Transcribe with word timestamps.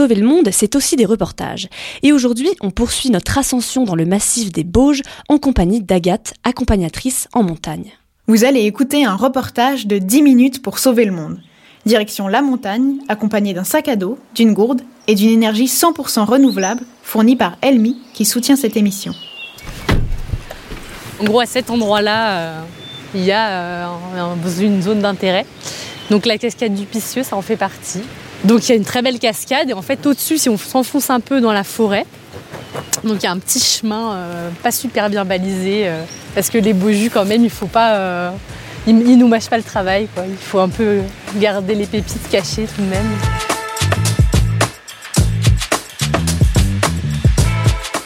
sauver 0.00 0.14
le 0.14 0.26
monde, 0.26 0.48
c'est 0.50 0.76
aussi 0.76 0.96
des 0.96 1.04
reportages. 1.04 1.68
Et 2.02 2.10
aujourd'hui, 2.10 2.48
on 2.62 2.70
poursuit 2.70 3.10
notre 3.10 3.36
ascension 3.36 3.84
dans 3.84 3.94
le 3.94 4.06
massif 4.06 4.50
des 4.50 4.64
Bauges 4.64 5.02
en 5.28 5.36
compagnie 5.36 5.82
d'Agathe, 5.82 6.32
accompagnatrice 6.42 7.28
en 7.34 7.42
montagne. 7.42 7.92
Vous 8.26 8.44
allez 8.44 8.62
écouter 8.62 9.04
un 9.04 9.14
reportage 9.14 9.86
de 9.86 9.98
10 9.98 10.22
minutes 10.22 10.62
pour 10.62 10.78
sauver 10.78 11.04
le 11.04 11.12
monde. 11.12 11.38
Direction 11.84 12.28
la 12.28 12.40
montagne, 12.40 12.94
accompagné 13.08 13.52
d'un 13.52 13.64
sac 13.64 13.88
à 13.88 13.96
dos, 13.96 14.18
d'une 14.34 14.54
gourde 14.54 14.80
et 15.06 15.14
d'une 15.14 15.28
énergie 15.28 15.66
100% 15.66 16.24
renouvelable 16.24 16.82
fournie 17.02 17.36
par 17.36 17.58
Elmi 17.60 17.98
qui 18.14 18.24
soutient 18.24 18.56
cette 18.56 18.78
émission. 18.78 19.12
En 21.20 21.24
gros, 21.24 21.40
à 21.40 21.46
cet 21.46 21.68
endroit-là, 21.68 22.38
euh, 22.38 22.62
il 23.14 23.24
y 23.26 23.32
a 23.32 23.84
euh, 23.84 24.34
une 24.60 24.80
zone 24.80 25.00
d'intérêt. 25.00 25.44
Donc 26.10 26.24
la 26.24 26.38
cascade 26.38 26.72
du 26.72 26.86
Picieux, 26.86 27.22
ça 27.22 27.36
en 27.36 27.42
fait 27.42 27.58
partie. 27.58 28.00
Donc 28.44 28.68
il 28.68 28.70
y 28.70 28.72
a 28.72 28.76
une 28.76 28.84
très 28.84 29.02
belle 29.02 29.18
cascade 29.18 29.70
et 29.70 29.72
en 29.72 29.82
fait 29.82 30.06
au-dessus, 30.06 30.38
si 30.38 30.48
on 30.48 30.56
s'enfonce 30.56 31.10
un 31.10 31.20
peu 31.20 31.40
dans 31.40 31.52
la 31.52 31.64
forêt, 31.64 32.06
donc 33.04 33.18
il 33.20 33.24
y 33.24 33.26
a 33.26 33.32
un 33.32 33.38
petit 33.38 33.60
chemin 33.60 34.14
euh, 34.14 34.50
pas 34.62 34.70
super 34.70 35.10
bien 35.10 35.24
balisé 35.24 35.90
parce 36.34 36.48
que 36.50 36.58
les 36.58 36.72
beaux 36.72 36.92
jus 36.92 37.10
quand 37.10 37.24
même, 37.24 37.44
il 37.44 37.50
faut 37.50 37.66
pas, 37.66 38.32
ils, 38.86 39.18
nous 39.18 39.28
mâchent 39.28 39.50
pas 39.50 39.58
le 39.58 39.62
travail. 39.62 40.08
Il 40.26 40.36
faut 40.36 40.60
un 40.60 40.68
peu 40.68 41.00
garder 41.36 41.74
les 41.74 41.86
pépites 41.86 42.28
cachées 42.30 42.66
tout 42.66 42.82
de 42.82 42.88
même. 42.88 43.06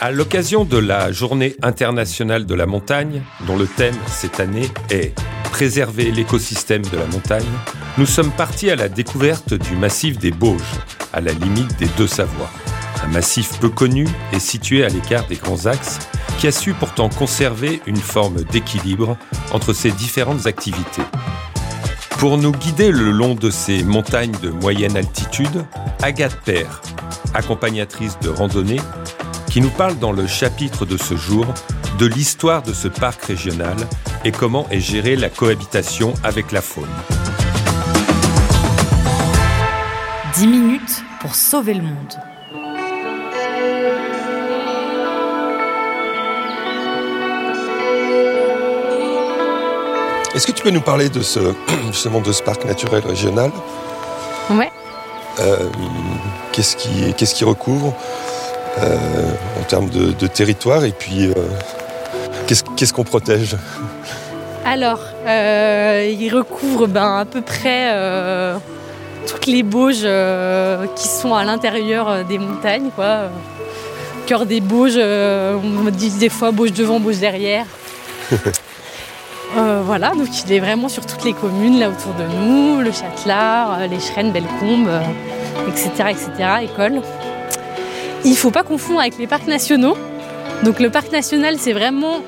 À 0.01 0.11
l'occasion 0.11 0.65
de 0.65 0.77
la 0.77 1.11
Journée 1.11 1.55
internationale 1.63 2.45
de 2.45 2.53
la 2.53 2.67
montagne, 2.67 3.23
dont 3.47 3.57
le 3.57 3.65
thème 3.65 3.95
cette 4.07 4.39
année 4.39 4.69
est 4.91 5.15
Préserver 5.55 6.11
l'écosystème 6.11 6.81
de 6.81 6.97
la 6.97 7.05
montagne, 7.05 7.45
nous 7.97 8.05
sommes 8.05 8.31
partis 8.31 8.69
à 8.69 8.75
la 8.75 8.89
découverte 8.89 9.53
du 9.53 9.77
massif 9.77 10.17
des 10.17 10.31
Bauges, 10.31 10.59
à 11.13 11.21
la 11.21 11.31
limite 11.31 11.79
des 11.79 11.87
deux 11.95 12.07
Savoies. 12.07 12.51
Un 13.01 13.07
massif 13.07 13.57
peu 13.61 13.69
connu 13.69 14.05
et 14.33 14.39
situé 14.39 14.83
à 14.83 14.89
l'écart 14.89 15.25
des 15.27 15.37
grands 15.37 15.65
axes, 15.65 15.99
qui 16.39 16.47
a 16.47 16.51
su 16.51 16.73
pourtant 16.73 17.07
conserver 17.07 17.81
une 17.85 17.95
forme 17.95 18.43
d'équilibre 18.43 19.15
entre 19.53 19.71
ses 19.71 19.91
différentes 19.91 20.45
activités. 20.45 21.03
Pour 22.19 22.37
nous 22.37 22.51
guider 22.51 22.91
le 22.91 23.11
long 23.11 23.33
de 23.33 23.49
ces 23.49 23.81
montagnes 23.81 24.35
de 24.43 24.49
moyenne 24.49 24.97
altitude, 24.97 25.63
Agathe 26.03 26.37
Père, 26.43 26.81
accompagnatrice 27.33 28.19
de 28.19 28.27
randonnée, 28.27 28.81
qui 29.49 29.61
nous 29.61 29.69
parle 29.69 29.97
dans 29.99 30.11
le 30.11 30.27
chapitre 30.27 30.85
de 30.85 30.97
ce 30.97 31.15
jour 31.15 31.45
de 31.97 32.07
l'histoire 32.07 32.61
de 32.61 32.73
ce 32.73 32.89
parc 32.89 33.23
régional 33.23 33.77
et 34.25 34.31
comment 34.31 34.67
est 34.71 34.79
gérée 34.79 35.15
la 35.15 35.29
cohabitation 35.29 36.13
avec 36.23 36.51
la 36.51 36.61
faune. 36.61 36.89
10 40.35 40.47
minutes 40.47 41.03
pour 41.21 41.35
sauver 41.35 41.75
le 41.75 41.83
monde. 41.83 42.13
Est-ce 50.33 50.47
que 50.47 50.51
tu 50.51 50.63
peux 50.63 50.71
nous 50.71 50.81
parler 50.81 51.09
de 51.09 51.21
ce, 51.21 51.39
justement 51.91 52.19
de 52.19 52.33
ce 52.33 52.41
parc 52.41 52.65
naturel 52.65 53.03
régional? 53.05 53.51
Ouais. 54.49 54.71
Euh, 55.39 55.69
qu'est-ce 56.51 56.75
qui, 56.75 57.13
qu'est-ce 57.13 57.35
qui 57.35 57.45
recouvre 57.45 57.93
euh, 58.79 59.31
en 59.59 59.63
termes 59.63 59.89
de, 59.89 60.27
territoire 60.27 60.83
et 60.83 60.91
puis 60.91 61.27
euh, 61.27 61.33
qu'est-ce 62.47 62.93
qu'on 62.93 63.03
protège? 63.03 63.55
Alors, 64.65 64.99
euh, 65.27 66.11
il 66.19 66.33
recouvre 66.33 66.87
ben, 66.87 67.19
à 67.19 67.25
peu 67.25 67.41
près 67.41 67.91
toutes 69.27 69.45
les 69.45 69.63
Bauges 69.63 70.07
qui 70.95 71.07
sont 71.07 71.33
à 71.35 71.43
l'intérieur 71.43 72.23
des 72.25 72.37
montagnes. 72.37 72.89
Quoi. 72.95 73.29
Cœur 74.25 74.45
des 74.45 74.61
Bauges, 74.61 74.97
on 74.97 75.89
dit 75.91 76.11
des 76.11 76.29
fois 76.29 76.51
Bauges 76.51 76.73
devant, 76.73 76.99
Bauges 76.99 77.19
derrière. 77.19 77.65
voilà, 79.55 80.11
donc 80.11 80.27
il 80.45 80.51
est 80.53 80.59
vraiment 80.59 80.89
sur 80.89 81.05
toutes 81.05 81.23
les 81.23 81.33
communes 81.33 81.79
là 81.79 81.89
autour 81.89 82.13
de 82.13 82.23
nous, 82.23 82.81
le 82.81 82.91
Châtelard, 82.91 83.87
les 83.87 83.97
Chrennes, 83.97 84.31
Bellecombe, 84.31 84.89
etc., 85.67 85.89
etc., 86.09 86.29
école. 86.63 87.01
Il 88.25 88.31
ne 88.31 88.35
faut 88.35 88.49
pas 88.49 88.63
confondre 88.63 88.99
avec 89.01 89.19
les 89.19 89.27
parcs 89.27 89.45
nationaux. 89.45 89.95
Donc 90.63 90.79
le 90.79 90.89
parc 90.89 91.11
national, 91.11 91.57
c'est 91.59 91.73
vraiment 91.73 92.21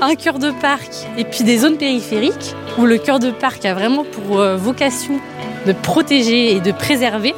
un 0.00 0.14
cœur 0.14 0.38
de 0.38 0.50
parc 0.50 0.90
et 1.16 1.24
puis 1.24 1.44
des 1.44 1.58
zones 1.58 1.76
périphériques 1.76 2.54
où 2.78 2.86
le 2.86 2.98
cœur 2.98 3.18
de 3.18 3.30
parc 3.30 3.64
a 3.64 3.74
vraiment 3.74 4.04
pour 4.04 4.38
euh, 4.38 4.56
vocation 4.56 5.20
de 5.66 5.72
protéger 5.72 6.52
et 6.52 6.60
de 6.60 6.72
préserver. 6.72 7.34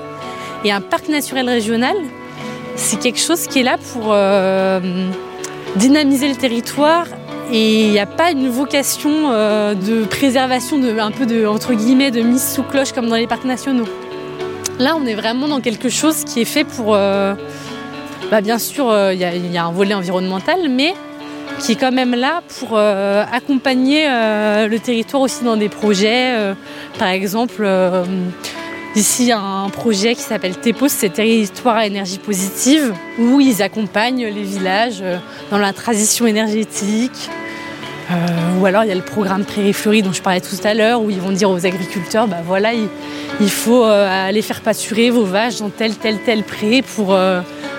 Et 0.64 0.72
un 0.72 0.80
parc 0.80 1.08
naturel 1.08 1.48
régional, 1.48 1.96
c'est 2.74 2.98
quelque 2.98 3.20
chose 3.20 3.46
qui 3.46 3.60
est 3.60 3.62
là 3.62 3.76
pour 3.92 4.08
euh, 4.08 4.80
dynamiser 5.76 6.28
le 6.28 6.36
territoire 6.36 7.06
et 7.52 7.84
il 7.84 7.90
n'y 7.92 8.00
a 8.00 8.06
pas 8.06 8.32
une 8.32 8.48
vocation 8.48 9.30
euh, 9.30 9.74
de 9.74 10.04
préservation, 10.04 10.78
de, 10.78 10.98
un 10.98 11.12
peu 11.12 11.26
de, 11.26 11.46
entre 11.46 11.74
guillemets, 11.74 12.10
de 12.10 12.22
mise 12.22 12.54
sous 12.54 12.64
cloche 12.64 12.92
comme 12.92 13.08
dans 13.08 13.16
les 13.16 13.28
parcs 13.28 13.44
nationaux. 13.44 13.86
Là, 14.78 14.96
on 15.00 15.06
est 15.06 15.14
vraiment 15.14 15.46
dans 15.46 15.60
quelque 15.60 15.88
chose 15.88 16.24
qui 16.24 16.40
est 16.40 16.46
fait 16.46 16.64
pour 16.64 16.92
bah, 18.30 18.40
bien 18.42 18.58
sûr, 18.58 18.92
il 19.12 19.18
y, 19.18 19.56
a 19.56 19.64
un 19.64 19.70
volet 19.70 19.94
environnemental, 19.94 20.68
mais 20.68 20.92
qui 21.58 21.72
est 21.72 21.76
quand 21.76 21.92
même 21.92 22.14
là 22.14 22.42
pour 22.58 22.70
euh, 22.72 23.24
accompagner 23.32 24.06
euh, 24.08 24.68
le 24.68 24.78
territoire 24.78 25.22
aussi 25.22 25.44
dans 25.44 25.56
des 25.56 25.68
projets. 25.68 26.54
par 26.98 27.08
exemple, 27.08 27.66
ici, 28.94 29.24
il 29.24 29.28
y 29.28 29.32
a 29.32 29.40
un 29.40 29.68
projet 29.68 30.14
qui 30.14 30.22
s'appelle 30.22 30.56
TEPOS, 30.56 30.88
c'est 30.88 31.12
Territoire 31.12 31.76
à 31.76 31.86
énergie 31.86 32.18
positive, 32.18 32.92
où 33.18 33.40
ils 33.40 33.62
accompagnent 33.62 34.26
les 34.26 34.42
villages 34.42 35.02
dans 35.50 35.58
la 35.58 35.72
transition 35.72 36.26
énergétique. 36.26 37.30
ou 38.58 38.66
alors 38.66 38.84
il 38.84 38.88
y 38.88 38.92
a 38.92 38.94
le 38.94 39.02
programme 39.02 39.44
Prairie 39.44 40.02
dont 40.02 40.12
je 40.12 40.22
parlais 40.22 40.40
tout 40.40 40.56
à 40.64 40.74
l'heure, 40.74 41.02
où 41.02 41.10
ils 41.10 41.20
vont 41.20 41.32
dire 41.32 41.50
aux 41.50 41.66
agriculteurs, 41.66 42.28
bah 42.28 42.42
voilà, 42.44 42.72
il, 43.40 43.50
faut 43.50 43.84
aller 43.84 44.42
faire 44.42 44.60
pâturer 44.60 45.10
vos 45.10 45.24
vaches 45.24 45.58
dans 45.58 45.70
tel, 45.70 45.94
tel, 45.96 46.18
tel 46.24 46.42
pré 46.42 46.82
pour 46.82 47.16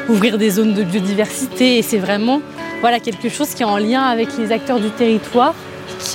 ouvrir 0.10 0.38
des 0.38 0.52
zones 0.52 0.74
de 0.74 0.84
biodiversité. 0.84 1.78
Et 1.78 1.82
c'est 1.82 1.98
vraiment 1.98 2.42
voilà, 2.82 3.00
quelque 3.00 3.30
chose 3.30 3.50
qui 3.50 3.64
est 3.64 3.66
en 3.66 3.78
lien 3.78 4.04
avec 4.04 4.38
les 4.38 4.52
acteurs 4.52 4.80
du 4.80 4.90
territoire. 4.92 5.54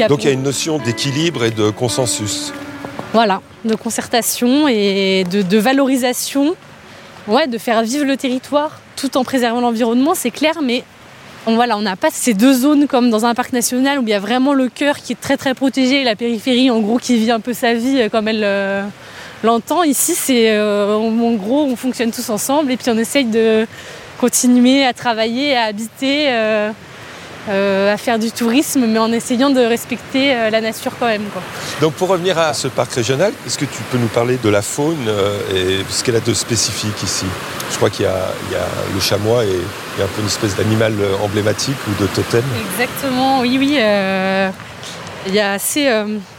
Donc 0.08 0.24
il 0.24 0.26
y 0.26 0.30
a 0.30 0.32
une 0.32 0.42
notion 0.42 0.78
d'équilibre 0.78 1.44
et 1.44 1.50
de 1.50 1.70
consensus. 1.70 2.52
Voilà, 3.12 3.42
de 3.64 3.74
concertation 3.74 4.68
et 4.68 5.24
de, 5.30 5.58
valorisation, 5.58 6.54
ouais, 7.28 7.46
de 7.46 7.58
faire 7.58 7.82
vivre 7.82 8.04
le 8.04 8.16
territoire 8.16 8.80
tout 8.96 9.16
en 9.16 9.24
préservant 9.24 9.60
l'environnement, 9.60 10.14
c'est 10.14 10.30
clair, 10.30 10.54
mais 10.62 10.84
on 11.46 11.56
voilà, 11.56 11.76
on 11.76 11.82
n'a 11.82 11.96
pas 11.96 12.10
ces 12.12 12.34
deux 12.34 12.54
zones 12.54 12.86
comme 12.86 13.10
dans 13.10 13.26
un 13.26 13.34
parc 13.34 13.52
national 13.52 13.98
où 13.98 14.02
il 14.02 14.10
y 14.10 14.14
a 14.14 14.20
vraiment 14.20 14.54
le 14.54 14.68
cœur 14.68 14.98
qui 14.98 15.12
est 15.12 15.20
très 15.20 15.36
très 15.36 15.54
protégé 15.54 16.02
et 16.02 16.04
la 16.04 16.14
périphérie 16.14 16.70
en 16.70 16.80
gros 16.80 16.98
qui 16.98 17.16
vit 17.16 17.32
un 17.32 17.40
peu 17.40 17.52
sa 17.52 17.74
vie 17.74 18.08
comme 18.10 18.28
elle, 18.28 18.44
euh, 18.44 18.84
l'entend. 19.42 19.82
Ici, 19.82 20.14
c'est 20.14 20.50
euh, 20.50 20.94
en 20.94 21.32
gros, 21.32 21.64
on 21.64 21.76
fonctionne 21.76 22.12
tous 22.12 22.30
ensemble 22.30 22.70
et 22.70 22.76
puis 22.76 22.90
on 22.90 22.98
essaye 22.98 23.24
de 23.24 23.66
continuer 24.22 24.86
à 24.86 24.92
travailler, 24.92 25.56
à 25.56 25.64
habiter, 25.64 26.26
euh, 26.28 26.70
euh, 27.48 27.92
à 27.92 27.96
faire 27.96 28.20
du 28.20 28.30
tourisme, 28.30 28.86
mais 28.86 29.00
en 29.00 29.10
essayant 29.10 29.50
de 29.50 29.58
respecter 29.58 30.32
la 30.48 30.60
nature 30.60 30.92
quand 30.96 31.08
même. 31.08 31.24
Donc 31.80 31.94
pour 31.94 32.06
revenir 32.08 32.38
à 32.38 32.54
ce 32.54 32.68
parc 32.68 32.92
régional, 32.92 33.32
est-ce 33.44 33.58
que 33.58 33.64
tu 33.64 33.82
peux 33.90 33.98
nous 33.98 34.06
parler 34.06 34.38
de 34.40 34.48
la 34.48 34.62
faune 34.62 35.10
et 35.52 35.78
ce 35.90 36.04
qu'elle 36.04 36.14
a 36.14 36.20
de 36.20 36.34
spécifique 36.34 37.02
ici? 37.02 37.26
Je 37.72 37.76
crois 37.76 37.90
qu'il 37.90 38.04
y, 38.04 38.08
a 38.08 38.68
le 38.94 39.00
chamois 39.00 39.44
et 39.44 39.48
il 39.48 39.98
y 39.98 40.02
a 40.02 40.04
un 40.04 40.12
peu 40.14 40.20
une 40.20 40.28
espèce 40.28 40.54
d'animal 40.54 40.94
emblématique 41.20 41.78
ou 41.88 42.00
de 42.00 42.06
totem. 42.06 42.44
Exactement, 42.70 43.40
oui, 43.40 43.56
oui. 43.58 43.70
il 45.26 45.34
y 45.34 45.40
a 45.40 45.52
assez 45.52 45.90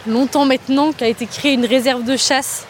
longtemps 0.08 0.46
maintenant 0.46 0.94
qu'a 0.94 1.10
été 1.10 1.26
créée 1.26 1.52
une 1.52 1.66
réserve 1.66 2.06
de 2.06 2.16
chasse 2.16 2.64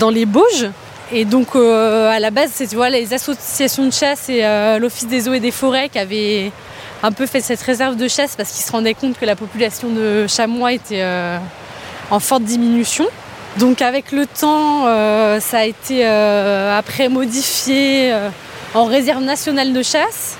dans 0.00 0.10
les 0.10 0.26
Bauges. 0.26 0.68
Et 1.10 1.24
donc 1.24 1.56
euh, 1.56 2.10
à 2.10 2.20
la 2.20 2.30
base, 2.30 2.50
c'est 2.52 2.70
les 2.90 3.14
associations 3.14 3.86
de 3.86 3.92
chasse 3.92 4.28
et 4.28 4.44
euh, 4.44 4.78
l'Office 4.78 5.06
des 5.06 5.28
eaux 5.28 5.32
et 5.32 5.40
des 5.40 5.50
forêts 5.50 5.88
qui 5.88 5.98
avaient 5.98 6.52
un 7.02 7.12
peu 7.12 7.24
fait 7.26 7.40
cette 7.40 7.62
réserve 7.62 7.96
de 7.96 8.08
chasse 8.08 8.36
parce 8.36 8.50
qu'ils 8.50 8.64
se 8.64 8.72
rendaient 8.72 8.94
compte 8.94 9.18
que 9.18 9.24
la 9.24 9.36
population 9.36 9.88
de 9.88 10.26
chamois 10.26 10.72
était 10.72 11.00
euh, 11.00 11.38
en 12.10 12.20
forte 12.20 12.42
diminution. 12.42 13.06
Donc 13.56 13.80
avec 13.80 14.12
le 14.12 14.26
temps, 14.26 14.84
ça 15.40 15.58
a 15.58 15.64
été 15.64 16.06
après 16.06 17.08
modifié 17.08 18.14
en 18.74 18.84
réserve 18.84 19.24
nationale 19.24 19.72
de 19.72 19.82
chasse. 19.82 20.36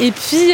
Et 0.00 0.10
puis 0.10 0.52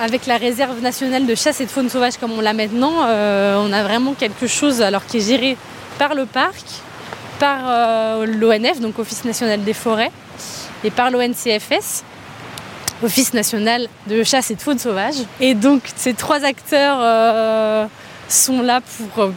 avec 0.00 0.26
la 0.26 0.38
réserve 0.38 0.80
nationale 0.80 1.26
de 1.26 1.34
chasse 1.34 1.60
et 1.60 1.66
de 1.66 1.70
faune 1.70 1.90
sauvage 1.90 2.16
comme 2.16 2.32
on 2.32 2.40
l'a 2.40 2.54
maintenant, 2.54 2.94
on 3.02 3.72
a 3.72 3.82
vraiment 3.82 4.14
quelque 4.14 4.46
chose 4.46 4.80
alors 4.80 5.04
qui 5.04 5.18
est 5.18 5.28
géré 5.28 5.58
par 5.98 6.14
le 6.14 6.24
parc, 6.24 6.64
par 7.38 7.60
euh, 7.66 8.26
l'ONF, 8.26 8.80
donc 8.80 8.98
Office 8.98 9.24
national 9.24 9.62
des 9.62 9.72
forêts, 9.72 10.10
et 10.84 10.90
par 10.90 11.10
l'ONCFS, 11.10 12.04
Office 13.02 13.32
national 13.32 13.86
de 14.08 14.22
chasse 14.24 14.50
et 14.50 14.54
de 14.56 14.60
faune 14.60 14.78
sauvage. 14.78 15.16
Et 15.40 15.54
donc 15.54 15.82
ces 15.96 16.14
trois 16.14 16.44
acteurs 16.44 16.98
euh, 17.00 17.86
sont 18.28 18.62
là 18.62 18.80
pour 18.80 19.24
euh, 19.24 19.32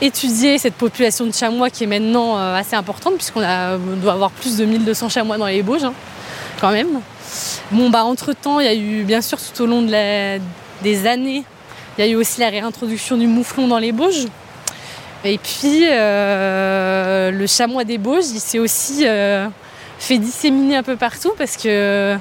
étudier 0.00 0.58
cette 0.58 0.74
population 0.74 1.24
de 1.26 1.32
chamois 1.32 1.70
qui 1.70 1.84
est 1.84 1.86
maintenant 1.86 2.36
assez 2.36 2.76
importante, 2.76 3.14
puisqu'on 3.14 3.40
doit 3.40 4.12
avoir 4.12 4.30
plus 4.30 4.58
de 4.58 4.64
1200 4.66 5.08
chamois 5.08 5.38
dans 5.38 5.46
les 5.46 5.62
Bauges, 5.62 5.84
hein, 5.84 5.94
quand 6.60 6.70
même. 6.70 7.00
Bon, 7.70 7.88
bah, 7.88 8.04
entre-temps, 8.04 8.60
il 8.60 8.66
y 8.66 8.68
a 8.68 8.74
eu, 8.74 9.04
bien 9.04 9.22
sûr, 9.22 9.38
tout 9.40 9.62
au 9.62 9.66
long 9.66 9.82
des 9.82 11.06
années, 11.06 11.44
il 11.96 12.04
y 12.04 12.08
a 12.08 12.10
eu 12.10 12.14
aussi 12.14 12.40
la 12.40 12.50
réintroduction 12.50 13.16
du 13.16 13.26
mouflon 13.26 13.68
dans 13.68 13.78
les 13.78 13.92
Bauges. 13.92 14.26
Et 15.26 15.38
puis, 15.38 15.82
euh, 15.84 17.30
le 17.30 17.46
chamois 17.46 17.84
des 17.84 17.98
Bauges, 17.98 18.28
il 18.32 18.40
s'est 18.40 18.58
aussi 18.58 19.06
euh, 19.06 19.48
fait 19.98 20.18
disséminer 20.18 20.76
un 20.76 20.82
peu 20.82 20.96
partout 20.96 21.32
parce 21.36 21.56
que 21.56 22.16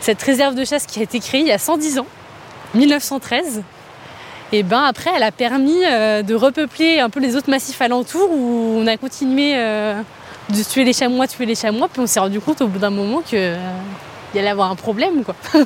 cette 0.00 0.20
réserve 0.22 0.54
de 0.54 0.64
chasse 0.64 0.86
qui 0.86 1.00
a 1.00 1.02
été 1.02 1.20
créée 1.20 1.40
il 1.40 1.46
y 1.46 1.52
a 1.52 1.58
110 1.58 2.00
ans, 2.00 2.06
1913, 2.74 3.62
et 4.54 4.62
ben 4.62 4.82
après, 4.82 5.10
elle 5.16 5.22
a 5.22 5.32
permis 5.32 5.84
euh, 5.84 6.22
de 6.22 6.34
repeupler 6.34 7.00
un 7.00 7.08
peu 7.08 7.20
les 7.20 7.36
autres 7.36 7.48
massifs 7.48 7.80
alentours 7.80 8.30
où 8.30 8.76
on 8.76 8.86
a 8.86 8.96
continué 8.96 9.56
de 10.50 10.62
tuer 10.62 10.84
les 10.84 10.92
chamois, 10.92 11.26
tuer 11.26 11.46
les 11.46 11.54
chamois, 11.54 11.88
puis 11.88 12.00
on 12.00 12.06
s'est 12.06 12.20
rendu 12.20 12.40
compte 12.40 12.60
au 12.60 12.68
bout 12.68 12.78
d'un 12.78 12.90
moment 12.90 13.20
que 13.20 13.34
euh, 13.34 13.56
il 14.32 14.36
y 14.36 14.40
allait 14.40 14.50
avoir 14.50 14.70
un 14.70 14.76
problème, 14.76 15.24
quoi. 15.24 15.34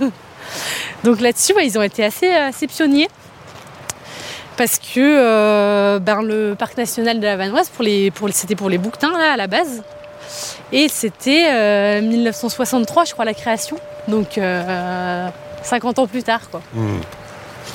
Donc 1.05 1.21
là-dessus, 1.21 1.55
ils 1.63 1.79
ont 1.79 1.83
été 1.83 2.05
assez, 2.05 2.31
assez 2.31 2.67
pionniers 2.67 3.09
parce 4.57 4.79
que 4.79 4.99
euh, 4.99 5.99
ben, 5.99 6.23
le 6.23 6.55
parc 6.55 6.77
national 6.77 7.21
de 7.21 7.27
la 7.27 7.37
Vanoise, 7.37 7.69
pour 7.69 7.85
les, 7.85 8.11
pour, 8.11 8.29
c'était 8.33 8.57
pour 8.57 8.69
les 8.69 8.79
bouquetins 8.79 9.17
là, 9.17 9.33
à 9.33 9.37
la 9.37 9.47
base. 9.47 9.83
Et 10.73 10.89
c'était 10.89 11.47
euh, 11.51 12.01
1963, 12.03 13.05
je 13.05 13.13
crois, 13.13 13.25
la 13.25 13.35
création. 13.35 13.77
Donc 14.09 14.39
euh, 14.39 15.29
50 15.63 15.99
ans 15.99 16.07
plus 16.07 16.23
tard, 16.23 16.51
quoi. 16.51 16.61
Hmm. 16.75 17.01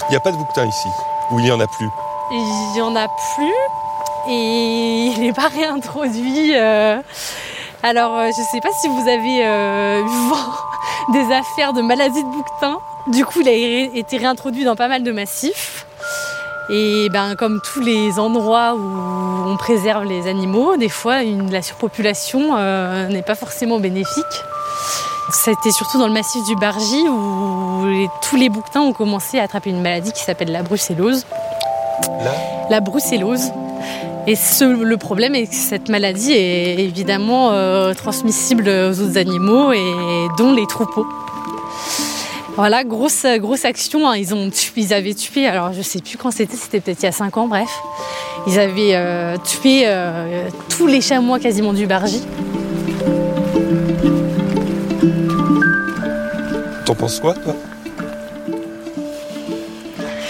Il 0.07 0.11
n'y 0.11 0.17
a 0.17 0.19
pas 0.19 0.31
de 0.31 0.37
bouquetin 0.37 0.65
ici, 0.65 0.87
ou 1.31 1.39
il 1.39 1.45
n'y 1.45 1.51
en 1.51 1.59
a 1.59 1.67
plus? 1.67 1.87
Il 2.31 2.71
n'y 2.73 2.81
en 2.81 2.95
a 2.95 3.07
plus 3.35 3.53
et 4.27 5.11
il 5.15 5.21
n'est 5.21 5.33
pas 5.33 5.47
réintroduit. 5.47 6.55
euh. 6.55 7.01
Alors, 7.83 8.15
euh, 8.17 8.29
je 8.35 8.41
ne 8.41 8.45
sais 8.45 8.61
pas 8.61 8.69
si 8.79 8.87
vous 8.87 9.07
avez 9.07 9.45
euh, 9.45 10.01
eu 10.01 11.13
des 11.13 11.33
affaires 11.33 11.73
de 11.73 11.81
maladie 11.81 12.23
de 12.23 12.29
bouquetin. 12.29 12.77
Du 13.07 13.25
coup, 13.25 13.41
il 13.41 13.49
a 13.49 13.97
été 13.97 14.17
réintroduit 14.17 14.63
dans 14.63 14.75
pas 14.75 14.87
mal 14.87 15.01
de 15.01 15.11
massifs. 15.11 15.80
Et 16.73 17.09
ben, 17.09 17.35
comme 17.35 17.59
tous 17.61 17.81
les 17.81 18.17
endroits 18.17 18.75
où 18.75 18.81
on 19.47 19.57
préserve 19.57 20.05
les 20.05 20.27
animaux, 20.27 20.77
des 20.77 20.87
fois, 20.89 21.21
une- 21.23 21.51
la 21.51 21.61
surpopulation 21.61 22.51
euh, 22.57 23.07
n'est 23.09 23.21
pas 23.23 23.35
forcément 23.35 23.79
bénéfique. 23.79 24.23
C'était 25.33 25.71
surtout 25.71 25.97
dans 25.99 26.07
le 26.07 26.13
massif 26.13 26.43
du 26.45 26.55
Bargy 26.55 27.07
où 27.09 27.85
les- 27.87 28.09
tous 28.27 28.35
les 28.37 28.49
bouquetins 28.49 28.81
ont 28.81 28.93
commencé 28.93 29.37
à 29.39 29.43
attraper 29.43 29.69
une 29.69 29.81
maladie 29.81 30.11
qui 30.13 30.23
s'appelle 30.23 30.51
la 30.51 30.63
brucellose 30.63 31.25
Là, 32.23 32.31
la 32.69 32.79
brucellose. 32.79 33.51
Et 34.27 34.35
ce- 34.35 34.63
le 34.63 34.97
problème 34.97 35.35
est 35.35 35.47
que 35.47 35.55
cette 35.55 35.89
maladie 35.89 36.31
est 36.31 36.75
évidemment 36.79 37.49
euh, 37.51 37.93
transmissible 37.93 38.69
aux 38.69 38.99
autres 39.01 39.17
animaux 39.17 39.71
et 39.73 40.27
dont 40.37 40.53
les 40.53 40.67
troupeaux. 40.67 41.05
Voilà, 42.61 42.83
grosse, 42.83 43.25
grosse 43.39 43.65
action. 43.65 44.07
hein. 44.07 44.15
Ils, 44.17 44.35
ont 44.35 44.47
tué- 44.51 44.73
ils 44.77 44.93
avaient 44.93 45.15
tué, 45.15 45.47
alors 45.47 45.73
je 45.73 45.81
sais 45.81 45.97
plus 45.99 46.15
quand 46.15 46.29
c'était, 46.29 46.55
c'était 46.55 46.79
peut-être 46.79 46.99
il 47.01 47.05
y 47.05 47.09
a 47.09 47.11
5 47.11 47.35
ans, 47.37 47.47
bref. 47.47 47.71
Ils 48.45 48.59
avaient 48.59 48.93
euh, 48.93 49.35
tué 49.37 49.85
euh, 49.87 50.47
tous 50.69 50.85
les 50.85 51.01
chamois 51.01 51.39
quasiment 51.39 51.73
du 51.73 51.87
Bargy. 51.87 52.21
t'en 56.85 56.93
penses 56.93 57.19
quoi, 57.19 57.33
toi? 57.33 57.55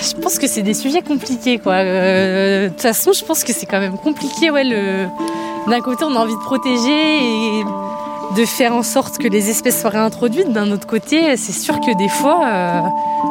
Je 0.02 0.14
pense 0.22 0.40
que 0.40 0.48
c'est 0.48 0.62
des 0.62 0.74
sujets 0.74 1.02
compliqués, 1.02 1.58
quoi. 1.60 1.74
Euh, 1.74 2.64
De 2.64 2.70
toute 2.70 2.82
façon, 2.82 3.12
je 3.12 3.26
pense 3.26 3.44
que 3.44 3.52
c'est 3.52 3.66
quand 3.66 3.82
même 3.82 3.98
compliqué, 3.98 4.52
ouais. 4.52 4.64
Le... 4.64 5.08
D'un 5.70 5.82
côté, 5.82 6.06
on 6.06 6.16
a 6.16 6.20
envie 6.20 6.34
de 6.36 6.40
protéger 6.40 7.18
et 7.18 7.64
de 8.36 8.46
faire 8.46 8.74
en 8.74 8.84
sorte 8.84 9.18
que 9.18 9.28
les 9.28 9.50
espèces 9.50 9.82
soient 9.82 9.90
réintroduites. 9.90 10.52
D'un 10.54 10.72
autre 10.72 10.88
côté, 10.88 11.36
c'est 11.38 11.52
sûr 11.52 11.80
que 11.80 11.98
des 11.98 12.10
fois, 12.10 12.40
euh, 12.46 12.80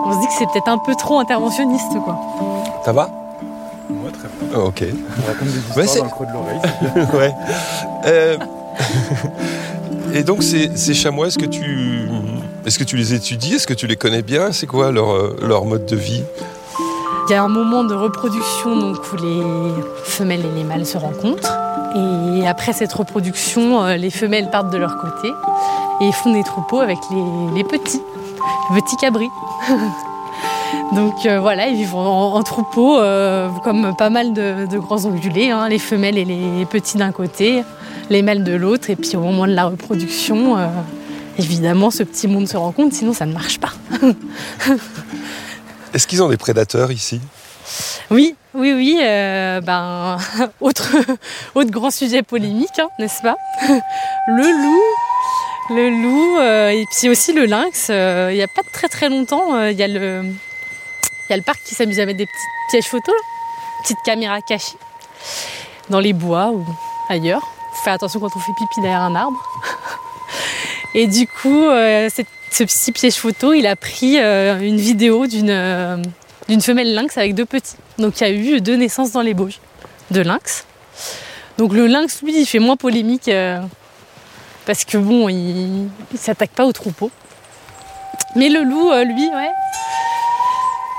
on 0.06 0.12
se 0.12 0.19
dit 0.20 0.26
que 0.26 0.32
c'est 0.38 0.47
peut-être 0.47 0.69
un 0.69 0.79
peu 0.79 0.94
trop 0.94 1.19
interventionniste, 1.19 1.93
quoi. 2.05 2.19
Ça 2.85 2.93
va? 2.93 3.08
Moi, 3.88 4.11
très 4.12 4.29
bien. 4.29 4.49
Ah, 4.55 4.61
Ok. 4.67 4.85
On 5.23 5.26
raconte 5.26 5.49
des 5.49 5.58
histoires 5.58 5.76
Ouais, 5.79 5.87
c'est- 5.87 5.99
dans 6.00 6.05
le 6.05 6.11
creux 6.11 6.26
de 6.26 6.32
l'oreille. 6.32 7.06
ouais. 7.19 7.35
Euh, 8.06 8.37
Et 10.14 10.23
donc 10.25 10.43
ces, 10.43 10.76
ces 10.76 10.94
chamois, 10.94 11.29
est-ce 11.29 11.38
que 11.38 11.47
tu 11.47 12.08
est-ce 12.67 12.79
que 12.79 12.85
tu 12.85 12.97
les 12.97 13.14
étudies? 13.14 13.55
Est-ce 13.55 13.67
que 13.67 13.75
tu 13.75 13.87
les 13.87 13.97
connais 13.97 14.23
bien? 14.23 14.52
C'est 14.52 14.67
quoi 14.67 14.91
leur, 14.91 15.11
euh, 15.12 15.37
leur 15.41 15.64
mode 15.64 15.87
de 15.87 15.97
vie? 15.97 16.23
Il 17.29 17.32
y 17.32 17.35
a 17.35 17.43
un 17.44 17.49
moment 17.49 17.85
de 17.85 17.94
reproduction 17.94 18.76
donc, 18.76 18.97
où 19.12 19.17
les 19.17 19.41
femelles 20.05 20.44
et 20.44 20.58
les 20.58 20.64
mâles 20.64 20.85
se 20.85 20.99
rencontrent. 20.99 21.56
Et 21.96 22.46
après 22.46 22.72
cette 22.72 22.92
reproduction, 22.92 23.82
euh, 23.82 23.96
les 23.96 24.10
femelles 24.10 24.50
partent 24.50 24.70
de 24.70 24.78
leur 24.78 24.96
côté 24.96 25.28
et 26.00 26.12
font 26.12 26.32
des 26.32 26.44
troupeaux 26.44 26.81
avec 26.81 26.98
les, 27.10 27.56
les 27.56 27.64
petits, 27.64 28.00
les 28.75 28.81
petits 28.81 28.96
cabris. 28.96 29.28
donc 30.92 31.26
euh, 31.26 31.40
voilà, 31.40 31.66
ils 31.69 31.76
vivent 31.76 31.96
en, 31.96 32.34
en 32.34 32.42
troupeau 32.42 32.98
euh, 32.98 33.48
comme 33.64 33.94
pas 33.96 34.10
mal 34.10 34.32
de, 34.32 34.66
de 34.66 34.78
grands 34.78 35.04
ongulés, 35.04 35.50
hein, 35.50 35.69
les 35.69 35.78
femelles 35.78 36.19
et 36.19 36.25
les 36.25 36.64
petits 36.66 36.96
d'un 36.96 37.12
côté, 37.12 37.62
les 38.08 38.22
mâles 38.22 38.44
de 38.44 38.52
l'autre. 38.52 38.90
Et 38.90 38.96
puis 38.96 39.16
au 39.16 39.20
moment 39.20 39.46
de 39.46 39.52
la 39.52 39.66
reproduction, 39.66 40.56
euh, 40.56 40.66
évidemment, 41.38 41.90
ce 41.90 42.02
petit 42.02 42.28
monde 42.28 42.48
se 42.48 42.56
rencontre, 42.56 42.94
sinon 42.94 43.12
ça 43.12 43.26
ne 43.26 43.32
marche 43.32 43.58
pas. 43.58 43.72
Est-ce 45.94 46.06
qu'ils 46.06 46.22
ont 46.22 46.28
des 46.28 46.37
prédateurs 46.37 46.92
ici? 46.92 47.20
Oui, 48.10 48.37
oui, 48.55 48.73
oui. 48.73 48.99
euh, 49.02 49.61
ben, 49.61 50.19
autre, 50.61 50.91
autre 51.55 51.70
grand 51.70 51.91
sujet 51.91 52.23
polémique, 52.23 52.79
hein, 52.79 52.88
n'est-ce 52.99 53.23
pas? 53.23 53.37
Le 54.29 54.62
loup, 54.62 54.82
le 55.75 55.88
loup, 56.02 56.38
euh, 56.38 56.70
et 56.70 56.85
puis 56.91 57.08
aussi 57.08 57.32
le 57.32 57.44
lynx. 57.47 57.88
euh, 57.91 58.29
il 58.32 58.37
n'y 58.37 58.43
a 58.43 58.49
pas 58.49 58.62
très 58.73 58.88
très 58.88 59.08
longtemps, 59.08 59.67
il 59.67 59.76
y 59.79 59.82
a 59.85 59.87
le, 59.87 60.23
il 60.25 61.31
y 61.31 61.32
a 61.32 61.37
le 61.37 61.43
parc 61.43 61.61
qui 61.64 61.76
s'amuse 61.76 62.00
à 62.00 62.06
mettre 62.06 62.19
des 62.19 62.26
petites 62.26 62.70
pièges 62.70 62.87
photos, 62.91 63.14
petites 63.82 64.02
caméras 64.05 64.41
cachées 64.41 64.76
dans 65.88 66.00
les 66.00 66.12
bois 66.12 66.50
ou 66.50 66.64
ailleurs. 67.08 67.43
Faut 67.73 67.85
faire 67.85 67.93
attention 67.93 68.19
quand 68.19 68.35
on 68.35 68.41
fait 68.41 68.52
pipi 68.58 68.81
derrière 68.81 69.02
un 69.02 69.14
arbre. 69.14 69.41
Et 70.94 71.06
du 71.06 71.29
coup, 71.29 71.67
ce 71.69 72.64
petit 72.64 72.91
piège 72.91 73.14
photo, 73.14 73.52
il 73.52 73.67
a 73.69 73.76
pris 73.76 74.17
une 74.19 74.76
vidéo 74.76 75.29
d'une 75.29 76.02
d'une 76.50 76.61
femelle 76.61 76.94
lynx 76.94 77.17
avec 77.17 77.37
deux 77.37 77.47
petits. 77.47 77.76
Donc 77.99 78.20
il 78.20 78.26
y 78.26 78.26
a 78.26 78.31
eu 78.32 78.61
deux 78.61 78.75
naissances 78.75 79.12
dans 79.12 79.23
les 79.23 79.35
Bauges 79.35 79.61
de 80.11 80.21
lynx. 80.21 80.66
Donc 81.59 81.73
le 81.73 81.87
lynx, 81.87 82.23
lui, 82.23 82.37
il 82.37 82.45
fait 82.45 82.59
moins 82.59 82.76
polémique 82.76 83.28
euh, 83.28 83.61
parce 84.66 84.85
que 84.85 84.99
bon, 84.99 85.28
il, 85.28 85.88
il 86.12 86.19
s'attaque 86.19 86.50
pas 86.50 86.66
au 86.66 86.73
troupeau. 86.73 87.12
Mais 88.35 88.49
le 88.49 88.64
loup, 88.64 88.90
euh, 88.90 89.04
lui, 89.04 89.28
ouais, 89.28 89.50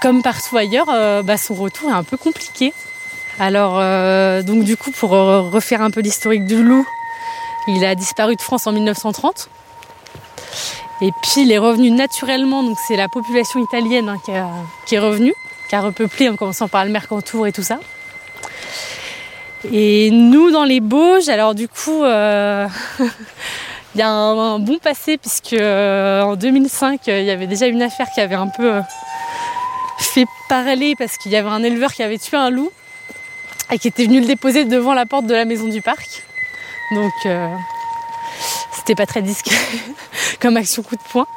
comme 0.01 0.23
partout 0.23 0.55
ailleurs, 0.55 0.87
euh, 0.89 1.21
bah, 1.21 1.35
son 1.35 1.55
retour 1.55 1.89
est 1.89 1.93
un 1.93 2.03
peu 2.03 2.15
compliqué. 2.15 2.73
Alors 3.37 3.73
donc 4.43 4.63
du 4.63 4.77
coup, 4.77 4.91
pour 4.91 5.09
refaire 5.09 5.81
un 5.81 5.89
peu 5.89 5.99
l'historique 5.99 6.45
du 6.45 6.63
loup, 6.63 6.85
il 7.67 7.83
a 7.83 7.95
disparu 7.95 8.35
de 8.35 8.41
France 8.41 8.67
en 8.67 8.71
1930. 8.71 9.49
Et 11.01 11.11
puis 11.23 11.41
il 11.41 11.51
est 11.51 11.57
revenu 11.57 11.89
naturellement, 11.89 12.61
donc 12.61 12.77
c'est 12.87 12.95
la 12.95 13.09
population 13.09 13.59
italienne 13.59 14.07
hein, 14.07 14.17
qui, 14.85 14.95
est 14.95 14.99
revenue, 14.99 15.33
qui 15.67 15.75
a 15.75 15.81
repeuplé 15.81 16.29
en 16.29 16.35
commençant 16.35 16.67
par 16.67 16.85
le 16.85 16.91
Mercantour 16.91 17.47
et 17.47 17.51
tout 17.51 17.63
ça. 17.63 17.79
Et 19.71 20.11
nous 20.11 20.51
dans 20.51 20.63
les 20.63 20.79
Bauges, 20.79 21.27
alors 21.29 21.55
du 21.55 21.67
coup, 21.67 22.03
euh, 22.03 22.67
il 23.95 23.99
y 23.99 24.01
a 24.03 24.09
un, 24.09 24.59
bon 24.59 24.77
passé 24.77 25.17
puisque 25.17 25.53
euh, 25.53 26.21
en 26.21 26.35
2005, 26.35 27.07
euh, 27.07 27.19
il 27.19 27.25
y 27.25 27.31
avait 27.31 27.47
déjà 27.47 27.65
une 27.65 27.81
affaire 27.81 28.07
qui 28.13 28.21
avait 28.21 28.35
un 28.35 28.47
peu 28.47 28.81
fait 29.97 30.25
parler 30.49 30.95
parce 30.95 31.17
qu'il 31.17 31.31
y 31.31 31.35
avait 31.35 31.49
un 31.49 31.63
éleveur 31.63 31.93
qui 31.93 32.03
avait 32.03 32.19
tué 32.19 32.37
un 32.37 32.51
loup 32.51 32.71
et 33.71 33.79
qui 33.79 33.87
était 33.87 34.05
venu 34.05 34.19
le 34.19 34.27
déposer 34.27 34.65
devant 34.65 34.93
la 34.93 35.07
porte 35.07 35.25
de 35.25 35.33
la 35.33 35.45
maison 35.45 35.67
du 35.67 35.81
parc. 35.81 36.23
Donc 36.91 37.13
c'était 38.73 38.95
pas 38.95 39.05
très 39.05 39.21
discret 39.21 39.55
comme 40.41 40.57
action 40.57 40.81
coup 40.83 40.95
de 40.95 41.01
poing. 41.11 41.27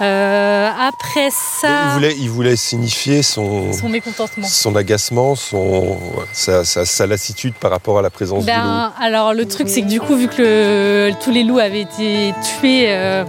Euh, 0.00 0.68
après 0.88 1.28
ça, 1.30 1.68
il 1.68 1.92
voulait, 1.94 2.16
il 2.18 2.28
voulait 2.30 2.56
signifier 2.56 3.22
son, 3.22 3.72
son 3.72 3.88
mécontentement. 3.88 4.44
son 4.48 4.74
agacement, 4.74 5.36
son, 5.36 5.98
sa, 6.32 6.64
sa- 6.64 6.84
sa 6.84 7.06
lassitude 7.06 7.54
par 7.54 7.70
rapport 7.70 8.00
à 8.00 8.02
la 8.02 8.10
présence 8.10 8.44
du 8.44 8.50
loup. 8.50 8.56
Ben, 8.56 8.92
alors 9.00 9.34
le 9.34 9.46
truc 9.46 9.68
c'est 9.68 9.82
que 9.82 9.86
du 9.86 10.00
coup 10.00 10.16
vu 10.16 10.26
que 10.26 10.42
le- 10.42 11.12
tous 11.22 11.30
les 11.30 11.44
loups 11.44 11.60
avaient 11.60 11.82
été 11.82 12.34
tués, 12.58 12.86
euh, 12.88 13.24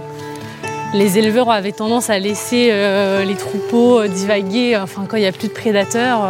les 0.92 1.18
éleveurs 1.18 1.50
avaient 1.52 1.70
tendance 1.70 2.10
à 2.10 2.18
laisser 2.18 2.70
euh, 2.72 3.24
les 3.24 3.36
troupeaux 3.36 4.04
divaguer. 4.08 4.76
Enfin 4.76 5.04
quand 5.08 5.16
il 5.16 5.20
n'y 5.20 5.26
a 5.26 5.32
plus 5.32 5.46
de 5.48 5.52
prédateurs, 5.52 6.28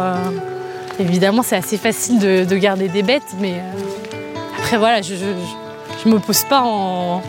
évidemment 0.99 1.41
c'est 1.41 1.55
assez 1.55 1.77
facile 1.77 2.19
de, 2.19 2.43
de 2.45 2.55
garder 2.57 2.89
des 2.89 3.01
bêtes, 3.01 3.33
mais 3.39 3.55
après 4.59 4.77
voilà, 4.77 5.01
je, 5.01 5.15
je 5.15 6.09
m'oppose 6.09 6.43
pas 6.47 6.61
en 6.61 7.23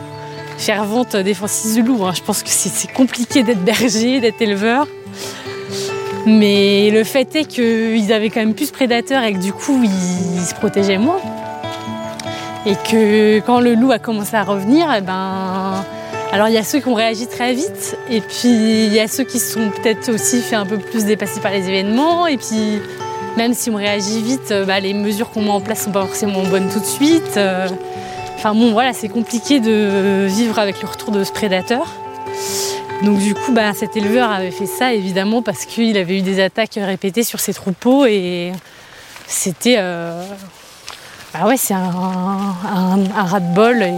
fervente 0.58 1.16
défensive 1.16 1.74
du 1.74 1.82
loup. 1.82 2.04
hein. 2.04 2.12
Je 2.14 2.22
pense 2.22 2.42
que 2.42 2.50
c'est 2.50 2.92
compliqué 2.92 3.42
d'être 3.42 3.64
berger, 3.64 4.20
d'être 4.20 4.40
éleveur. 4.42 4.86
Mais 6.26 6.90
le 6.90 7.04
fait 7.04 7.34
est 7.36 7.44
qu'ils 7.44 8.12
avaient 8.12 8.28
quand 8.28 8.40
même 8.40 8.54
plus 8.54 8.68
de 8.68 8.72
prédateurs 8.72 9.22
et 9.22 9.32
que 9.32 9.38
du 9.38 9.52
coup, 9.52 9.80
ils 9.82 10.44
se 10.44 10.54
protégeaient 10.54 10.98
moins. 10.98 11.20
Et 12.66 12.74
que 12.74 13.38
quand 13.40 13.60
le 13.60 13.74
loup 13.74 13.92
a 13.92 13.98
commencé 13.98 14.36
à 14.36 14.42
revenir, 14.42 14.92
eh 14.94 15.00
ben, 15.00 15.84
alors 16.32 16.48
il 16.48 16.54
y 16.54 16.58
a 16.58 16.64
ceux 16.64 16.80
qui 16.80 16.88
ont 16.88 16.94
réagi 16.94 17.26
très 17.26 17.54
vite, 17.54 17.96
et 18.10 18.20
puis 18.20 18.48
il 18.86 18.92
y 18.92 19.00
a 19.00 19.08
ceux 19.08 19.24
qui 19.24 19.38
se 19.38 19.54
sont 19.54 19.70
peut-être 19.70 20.12
aussi 20.12 20.42
fait 20.42 20.56
un 20.56 20.66
peu 20.66 20.76
plus 20.76 21.04
dépasser 21.06 21.40
par 21.40 21.52
les 21.52 21.66
événements, 21.66 22.26
et 22.26 22.36
puis 22.36 22.80
même 23.38 23.54
si 23.54 23.70
on 23.70 23.76
réagit 23.76 24.20
vite, 24.20 24.50
euh, 24.50 24.66
bah, 24.66 24.80
les 24.80 24.92
mesures 24.92 25.30
qu'on 25.30 25.42
met 25.42 25.50
en 25.50 25.60
place 25.60 25.84
sont 25.84 25.92
pas 25.92 26.04
forcément 26.04 26.42
bonnes 26.42 26.68
tout 26.68 26.80
de 26.80 26.84
suite. 26.84 27.36
euh. 27.38 27.68
Enfin 28.38 28.54
bon, 28.54 28.70
voilà, 28.72 28.92
c'est 28.92 29.08
compliqué 29.08 29.58
de 29.58 30.26
vivre 30.28 30.58
avec 30.60 30.80
le 30.80 30.88
retour 30.88 31.10
de 31.10 31.24
ce 31.24 31.32
prédateur. 31.32 31.86
Donc 33.02 33.18
du 33.18 33.34
coup, 33.34 33.52
bah, 33.52 33.72
cet 33.74 33.96
éleveur 33.96 34.30
avait 34.30 34.52
fait 34.52 34.66
ça 34.66 34.92
évidemment 34.94 35.42
parce 35.42 35.64
qu'il 35.66 35.96
avait 35.98 36.18
eu 36.18 36.22
des 36.22 36.40
attaques 36.40 36.74
répétées 36.76 37.24
sur 37.24 37.40
ses 37.40 37.52
troupeaux 37.52 38.06
et 38.06 38.52
c'était, 39.26 39.76
euh, 39.78 40.24
bah 41.34 41.46
ouais, 41.46 41.56
c'est 41.56 41.74
un, 41.74 41.78
un, 41.80 42.98
un 43.16 43.24
ras-de-bol 43.24 43.82
et 43.82 43.92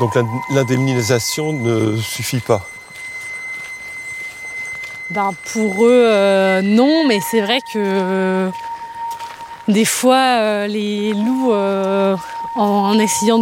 Donc 0.00 0.14
l'in- 0.14 0.26
l'indemnisation 0.50 1.52
ne 1.52 1.96
suffit 1.98 2.40
pas? 2.40 2.66
Ben, 5.10 5.32
pour 5.52 5.84
eux, 5.84 6.06
euh, 6.06 6.62
non, 6.62 7.06
mais 7.06 7.20
c'est 7.30 7.42
vrai 7.42 7.60
que 7.72 8.48
des 9.68 9.84
fois, 9.84 10.38
euh, 10.40 10.66
les 10.66 11.12
loups, 11.12 11.52
euh, 11.52 12.16
en, 12.56 12.98
essayant 12.98 13.40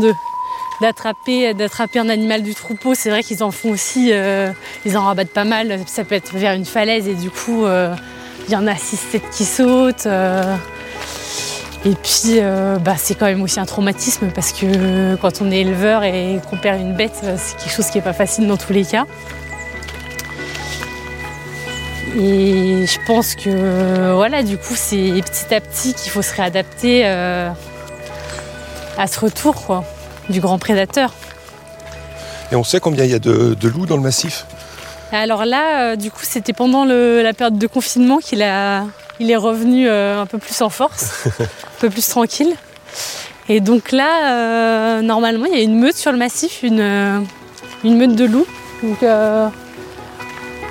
d'attraper 0.80 1.54
d'attraper 1.54 1.98
un 1.98 2.08
animal 2.08 2.42
du 2.42 2.54
troupeau, 2.54 2.94
c'est 2.94 3.10
vrai 3.10 3.22
qu'ils 3.22 3.42
en 3.42 3.50
font 3.50 3.70
aussi, 3.70 4.10
euh, 4.12 4.50
ils 4.84 4.96
en 4.96 5.04
rabattent 5.04 5.32
pas 5.32 5.44
mal. 5.44 5.80
Ça 5.86 6.04
peut 6.04 6.14
être 6.14 6.34
vers 6.34 6.52
une 6.52 6.66
falaise 6.66 7.08
et 7.08 7.14
du 7.14 7.30
coup, 7.30 7.64
il 7.66 8.52
y 8.52 8.56
en 8.56 8.66
a 8.66 8.74
6-7 8.74 9.22
qui 9.30 9.44
sautent. 9.44 10.06
et 11.84 11.94
puis, 11.94 12.40
bah, 12.84 12.96
c'est 12.98 13.14
quand 13.14 13.26
même 13.26 13.42
aussi 13.42 13.60
un 13.60 13.66
traumatisme 13.66 14.30
parce 14.34 14.52
que 14.52 15.16
quand 15.16 15.40
on 15.40 15.50
est 15.50 15.60
éleveur 15.60 16.04
et 16.04 16.38
qu'on 16.48 16.56
perd 16.56 16.80
une 16.80 16.94
bête, 16.94 17.24
c'est 17.36 17.56
quelque 17.56 17.74
chose 17.74 17.86
qui 17.86 17.98
n'est 17.98 18.04
pas 18.04 18.12
facile 18.12 18.46
dans 18.46 18.58
tous 18.58 18.72
les 18.72 18.84
cas. 18.84 19.06
Et 22.18 22.86
je 22.86 22.98
pense 23.06 23.34
que 23.34 24.12
voilà, 24.14 24.42
du 24.42 24.56
coup, 24.56 24.74
c'est 24.74 24.96
petit 25.24 25.54
à 25.54 25.60
petit 25.60 25.94
qu'il 25.94 26.10
faut 26.10 26.22
se 26.22 26.34
réadapter 26.34 27.02
euh, 27.06 27.50
à 28.98 29.06
ce 29.06 29.20
retour 29.20 29.54
quoi, 29.66 29.84
du 30.28 30.40
grand 30.40 30.58
prédateur. 30.58 31.12
Et 32.52 32.56
on 32.56 32.64
sait 32.64 32.80
combien 32.80 33.04
il 33.04 33.10
y 33.12 33.14
a 33.14 33.18
de, 33.20 33.54
de 33.54 33.68
loups 33.68 33.86
dans 33.86 33.96
le 33.96 34.02
massif? 34.02 34.44
Alors 35.12 35.44
là, 35.44 35.92
euh, 35.92 35.96
du 35.96 36.10
coup, 36.10 36.22
c'était 36.22 36.52
pendant 36.52 36.84
le- 36.84 37.22
la 37.22 37.32
période 37.32 37.58
de 37.58 37.66
confinement 37.66 38.18
qu'il 38.18 38.42
a, 38.42 38.84
il 39.20 39.30
est 39.30 39.36
revenu 39.36 39.88
euh, 39.88 40.20
un 40.20 40.26
peu 40.26 40.38
plus 40.38 40.60
en 40.62 40.68
force, 40.68 41.26
un 41.40 41.46
peu 41.80 41.90
plus 41.90 42.06
tranquille. 42.08 42.54
Et 43.48 43.60
donc 43.60 43.90
là, 43.92 45.00
normalement, 45.02 45.46
il 45.46 45.56
y 45.56 45.60
a 45.60 45.62
une 45.62 45.78
meute 45.78 45.96
sur 45.96 46.12
le 46.12 46.18
massif, 46.18 46.60
une, 46.62 47.24
une 47.84 47.96
meute 47.96 48.14
de 48.14 48.24
loups. 48.24 48.46
Donc, 48.82 49.02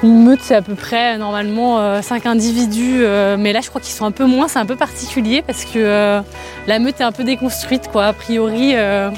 une 0.04 0.24
meute, 0.24 0.40
c'est 0.42 0.56
à 0.56 0.62
peu 0.62 0.76
près 0.76 1.18
normalement 1.18 2.02
5 2.02 2.26
individus, 2.26 3.00
euh, 3.02 3.36
mais 3.38 3.52
là, 3.54 3.60
je 3.62 3.70
crois 3.70 3.82
qu'ils 3.82 3.94
sont 3.94 4.06
un 4.06 4.12
peu 4.12 4.26
moins. 4.26 4.48
C'est 4.48 4.60
un 4.60 4.66
peu 4.66 4.76
particulier 4.78 5.42
parce 5.46 5.66
que 5.66 5.72
euh, 5.78 6.22
la 6.68 6.80
meute 6.80 7.02
est 7.02 7.04
un 7.04 7.12
peu 7.12 7.24
déconstruite, 7.24 7.90
quoi. 7.92 8.06
A 8.06 8.14
priori, 8.14 8.72
euh, 8.76 9.10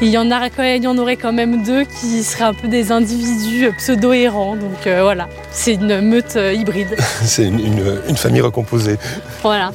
il 0.00 0.08
y, 0.08 0.18
en 0.18 0.30
a, 0.32 0.48
il 0.76 0.82
y 0.82 0.86
en 0.88 0.98
aurait 0.98 1.16
quand 1.16 1.32
même 1.32 1.62
deux 1.62 1.84
qui 1.84 2.24
seraient 2.24 2.42
un 2.44 2.54
peu 2.54 2.66
des 2.66 2.90
individus 2.90 3.70
pseudo-errants. 3.78 4.56
Donc 4.56 4.86
euh, 4.88 5.02
voilà, 5.02 5.28
c'est 5.52 5.74
une 5.74 6.00
meute 6.00 6.34
euh, 6.34 6.52
hybride. 6.52 6.96
C'est 7.22 7.44
une, 7.44 7.60
une- 7.60 8.00
une 8.08 8.16
famille 8.16 8.40
recomposée. 8.40 8.96
voilà. 9.42 9.70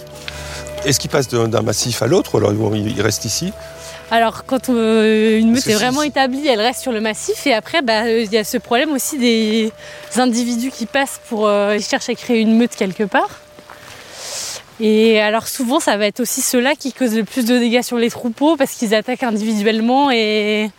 Est-ce 0.86 1.00
qu'ils 1.00 1.10
passent 1.10 1.30
d'un 1.30 1.62
massif 1.62 2.02
à 2.02 2.08
l'autre 2.08 2.36
ou 2.36 2.38
alors 2.38 2.54
ils 2.76 3.02
restent 3.02 3.26
ici? 3.26 3.52
Alors 4.10 4.46
quand 4.46 4.70
euh, 4.70 5.38
une 5.38 5.52
meute 5.52 5.68
est 5.68 5.74
vraiment 5.74 6.02
établie, 6.02 6.48
elle 6.48 6.62
reste 6.62 6.82
sur 6.82 6.92
le 6.92 7.02
massif. 7.02 7.46
Et 7.46 7.54
après, 7.54 7.82
bah, 7.82 8.04
euh, 8.06 8.22
il 8.22 8.32
y 8.32 8.38
a 8.38 8.44
ce 8.44 8.58
problème 8.58 8.92
aussi 8.92 9.18
des 9.18 9.72
individus 10.16 10.72
qui 10.72 10.86
passent 10.86 11.20
pour 11.28 11.48
euh, 11.48 11.76
ils 11.76 11.84
cherchent 11.84 12.10
à 12.10 12.16
créer 12.16 12.40
une 12.40 12.58
meute 12.58 12.76
quelque 12.76 13.04
part. 13.04 13.42
Et 14.80 15.20
alors 15.20 15.48
souvent, 15.48 15.80
ça 15.80 15.98
va 15.98 16.06
être 16.06 16.20
aussi 16.20 16.42
ceux-là 16.42 16.76
qui 16.76 16.94
causent 16.94 17.16
le 17.16 17.24
plus 17.24 17.46
de 17.46 17.58
dégâts 17.58 17.82
sur 17.82 17.98
les 17.98 18.10
troupeaux 18.10 18.56
parce 18.56 18.74
qu'ils 18.74 18.94
attaquent 18.94 19.24
individuellement 19.24 20.12
et 20.12 20.70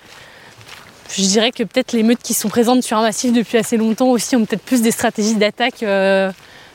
je 1.11 1.23
dirais 1.23 1.51
que 1.51 1.65
peut-être 1.65 1.93
les 1.93 2.03
meutes 2.03 2.23
qui 2.23 2.35
sont 2.35 2.49
présentes 2.49 2.83
sur 2.83 2.97
un 2.97 3.03
massif 3.03 3.33
depuis 3.33 3.59
assez 3.59 3.77
longtemps 3.77 4.09
aussi 4.09 4.37
ont 4.37 4.45
peut-être 4.45 4.63
plus 4.63 4.83
des 4.83 4.91
stratégies 4.93 5.35
d'attaque 5.35 5.83
euh, 5.83 6.31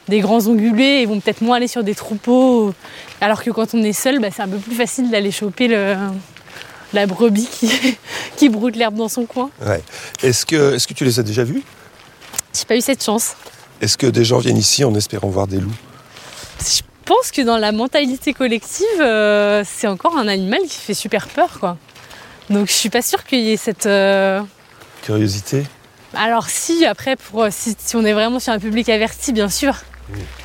des 0.10 0.19
grands 0.19 0.45
ongulés 0.48 1.01
et 1.01 1.05
vont 1.05 1.19
peut-être 1.19 1.41
moins 1.41 1.57
aller 1.57 1.67
sur 1.67 1.83
des 1.83 1.95
troupeaux. 1.95 2.74
Alors 3.22 3.41
que 3.41 3.51
quand 3.51 3.74
on 3.74 3.81
est 3.83 3.93
seul, 3.93 4.19
bah, 4.19 4.27
c'est 4.36 4.41
un 4.41 4.50
peu 4.50 4.57
plus 4.57 4.75
facile 4.75 5.10
d'aller 5.10 5.31
choper 5.31 5.69
le, 5.69 5.95
la 6.93 7.05
brebis 7.07 7.47
qui, 7.51 7.69
qui 8.38 8.50
broute 8.50 8.75
l'herbe 8.75 8.95
dans 8.95 9.09
son 9.09 9.25
coin. 9.25 9.50
Ouais. 9.65 9.81
Est-ce 10.21 10.45
que, 10.45 10.75
est 10.75 10.85
que 10.85 10.93
tu 10.93 11.03
les 11.05 11.19
as 11.19 11.23
déjà 11.23 11.43
vus 11.43 11.63
J'ai 12.57 12.65
pas 12.65 12.75
eu 12.75 12.81
cette 12.81 13.03
chance. 13.03 13.33
Est-ce 13.81 13.97
que 13.97 14.07
des 14.07 14.23
gens 14.25 14.38
viennent 14.39 14.57
ici 14.57 14.83
en 14.83 14.93
espérant 14.95 15.27
voir 15.29 15.47
des 15.47 15.59
loups? 15.59 15.73
Je 16.59 16.81
pense 17.05 17.31
que 17.31 17.41
dans 17.41 17.57
la 17.57 17.71
mentalité 17.71 18.33
collective, 18.33 18.85
euh, 19.01 19.63
c'est 19.67 19.88
encore 19.88 20.17
un 20.17 20.27
animal 20.27 20.62
qui 20.62 20.77
fait 20.79 20.93
super 20.93 21.27
peur, 21.27 21.59
quoi. 21.59 21.77
Donc 22.50 22.67
je 22.67 22.73
suis 22.73 22.89
pas 22.89 23.01
sûre 23.01 23.23
qu'il 23.25 23.39
y 23.41 23.51
ait 23.51 23.57
cette. 23.57 23.85
euh, 23.85 24.41
Curiosité? 25.01 25.63
Alors 26.15 26.47
si, 26.47 26.85
après, 26.85 27.15
pour, 27.15 27.47
si, 27.50 27.75
si 27.77 27.95
on 27.95 28.05
est 28.05 28.13
vraiment 28.13 28.39
sur 28.39 28.53
un 28.53 28.59
public 28.59 28.88
averti, 28.89 29.33
bien 29.33 29.50
sûr. 29.50 29.75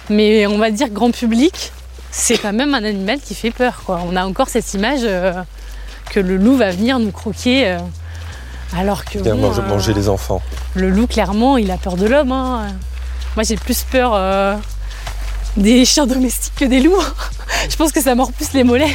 Mais 0.09 0.47
on 0.47 0.57
va 0.59 0.71
dire 0.71 0.88
grand 0.88 1.11
public, 1.11 1.73
c'est 2.11 2.38
quand 2.38 2.52
même 2.52 2.75
un 2.75 2.85
animal 2.85 3.21
qui 3.21 3.35
fait 3.35 3.50
peur, 3.50 3.83
quoi. 3.85 4.00
On 4.07 4.17
a 4.17 4.25
encore 4.25 4.49
cette 4.49 4.73
image 4.75 5.00
euh, 5.02 5.33
que 6.09 6.21
le 6.21 6.37
loup 6.37 6.57
va 6.57 6.71
venir 6.71 6.99
nous 6.99 7.12
croquer. 7.12 7.69
euh, 7.69 7.79
alors 8.77 9.05
que 9.05 9.19
bon, 9.19 9.37
manger, 9.37 9.61
euh, 9.62 9.69
manger 9.69 9.95
les 9.95 10.09
enfants. 10.09 10.43
Le 10.75 10.91
loup, 10.91 11.07
clairement, 11.07 11.57
il 11.57 11.71
a 11.71 11.79
peur 11.79 11.97
de 11.97 12.07
l'homme. 12.07 12.33
hein. 12.33 12.67
Moi, 13.35 13.43
j'ai 13.45 13.57
plus 13.57 13.83
peur 13.85 14.12
euh, 14.15 14.57
des 15.57 15.85
chiens 15.85 16.07
domestiques 16.07 16.55
que 16.57 16.65
des 16.67 16.81
loups. 16.81 17.03
Je 17.71 17.77
pense 17.77 17.93
que 17.93 18.03
ça 18.03 18.15
mord 18.15 18.31
plus 18.33 18.53
les 18.53 18.65
mollets. 18.65 18.95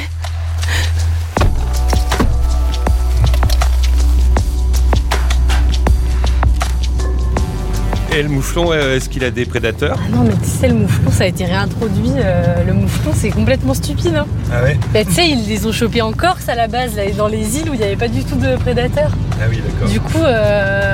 Et 8.15 8.21
le 8.21 8.29
mouflon, 8.29 8.71
euh, 8.71 8.95
est-ce 8.95 9.09
qu'il 9.09 9.23
a 9.23 9.31
des 9.31 9.45
prédateurs 9.45 9.97
Ah 9.99 10.15
non, 10.15 10.23
mais 10.23 10.33
tu 10.33 10.47
sais, 10.47 10.67
le 10.67 10.75
mouflon, 10.75 11.09
ça 11.11 11.23
a 11.23 11.27
été 11.27 11.45
réintroduit. 11.45 12.11
euh, 12.17 12.63
le 12.65 12.73
mouflon, 12.73 13.11
c'est 13.15 13.31
complètement 13.31 13.73
stupide. 13.73 14.15
hein. 14.15 14.27
Ah 14.53 14.61
ouais 14.61 14.77
Bah, 14.93 15.03
tu 15.03 15.13
sais, 15.13 15.27
ils 15.27 15.47
les 15.47 15.65
ont 15.65 15.71
chopés 15.71 16.03
en 16.03 16.11
Corse 16.11 16.47
à 16.47 16.53
la 16.53 16.67
base, 16.67 16.95
là, 16.95 17.03
dans 17.17 17.27
les 17.27 17.57
îles 17.57 17.69
où 17.71 17.73
il 17.73 17.79
n'y 17.79 17.85
avait 17.85 17.95
pas 17.95 18.07
du 18.07 18.23
tout 18.23 18.35
de 18.35 18.55
prédateurs. 18.57 19.09
Ah 19.41 19.45
oui, 19.49 19.57
d'accord. 19.65 19.89
Du 19.89 19.99
coup, 19.99 20.23
euh, 20.23 20.93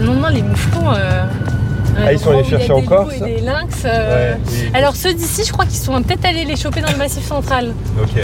non, 0.00 0.14
non, 0.14 0.28
les 0.28 0.42
mouflons. 0.42 0.92
euh, 0.92 1.24
Ah, 1.96 2.12
ils 2.12 2.18
sont 2.20 2.30
allés 2.30 2.42
il 2.46 2.52
y 2.52 2.54
a 2.54 2.58
chercher 2.58 2.72
en 2.72 2.82
Corse 2.82 3.14
et 3.16 3.20
des 3.24 3.40
lynx. 3.40 3.82
euh, 3.84 4.34
Ouais, 4.34 4.40
oui. 4.52 4.70
Alors 4.74 4.94
ceux 4.94 5.12
d'ici, 5.12 5.42
je 5.44 5.52
crois 5.52 5.64
qu'ils 5.64 5.78
sont 5.80 6.00
peut-être 6.02 6.24
allés 6.24 6.44
les 6.44 6.56
choper 6.56 6.82
dans 6.82 6.90
le 6.92 6.98
massif 6.98 7.24
central. 7.26 7.72
Ok. 8.00 8.22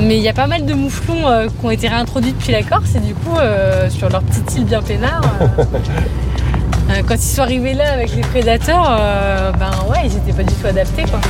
Mais 0.00 0.16
il 0.16 0.22
y 0.24 0.28
a 0.28 0.32
pas 0.32 0.48
mal 0.48 0.66
de 0.66 0.74
mouflons 0.74 1.28
euh, 1.28 1.46
qui 1.46 1.64
ont 1.66 1.70
été 1.70 1.86
réintroduits 1.86 2.32
depuis 2.32 2.50
la 2.50 2.64
Corse 2.64 2.96
et 2.96 3.00
du 3.00 3.14
coup, 3.14 3.36
euh, 3.38 3.88
sur 3.90 4.08
leur 4.08 4.22
petite 4.22 4.52
île 4.56 4.64
bien 4.64 4.82
peinard, 4.82 5.22
quand 7.08 7.14
ils 7.14 7.20
sont 7.20 7.42
arrivés 7.42 7.74
là 7.74 7.92
avec 7.92 8.14
les 8.14 8.22
prédateurs, 8.22 8.86
euh, 8.88 9.52
ben 9.52 9.70
ouais, 9.90 10.02
ils 10.06 10.16
étaient 10.16 10.32
pas 10.32 10.42
du 10.42 10.54
tout 10.54 10.66
adaptés 10.66 11.04
quoi. 11.04 11.20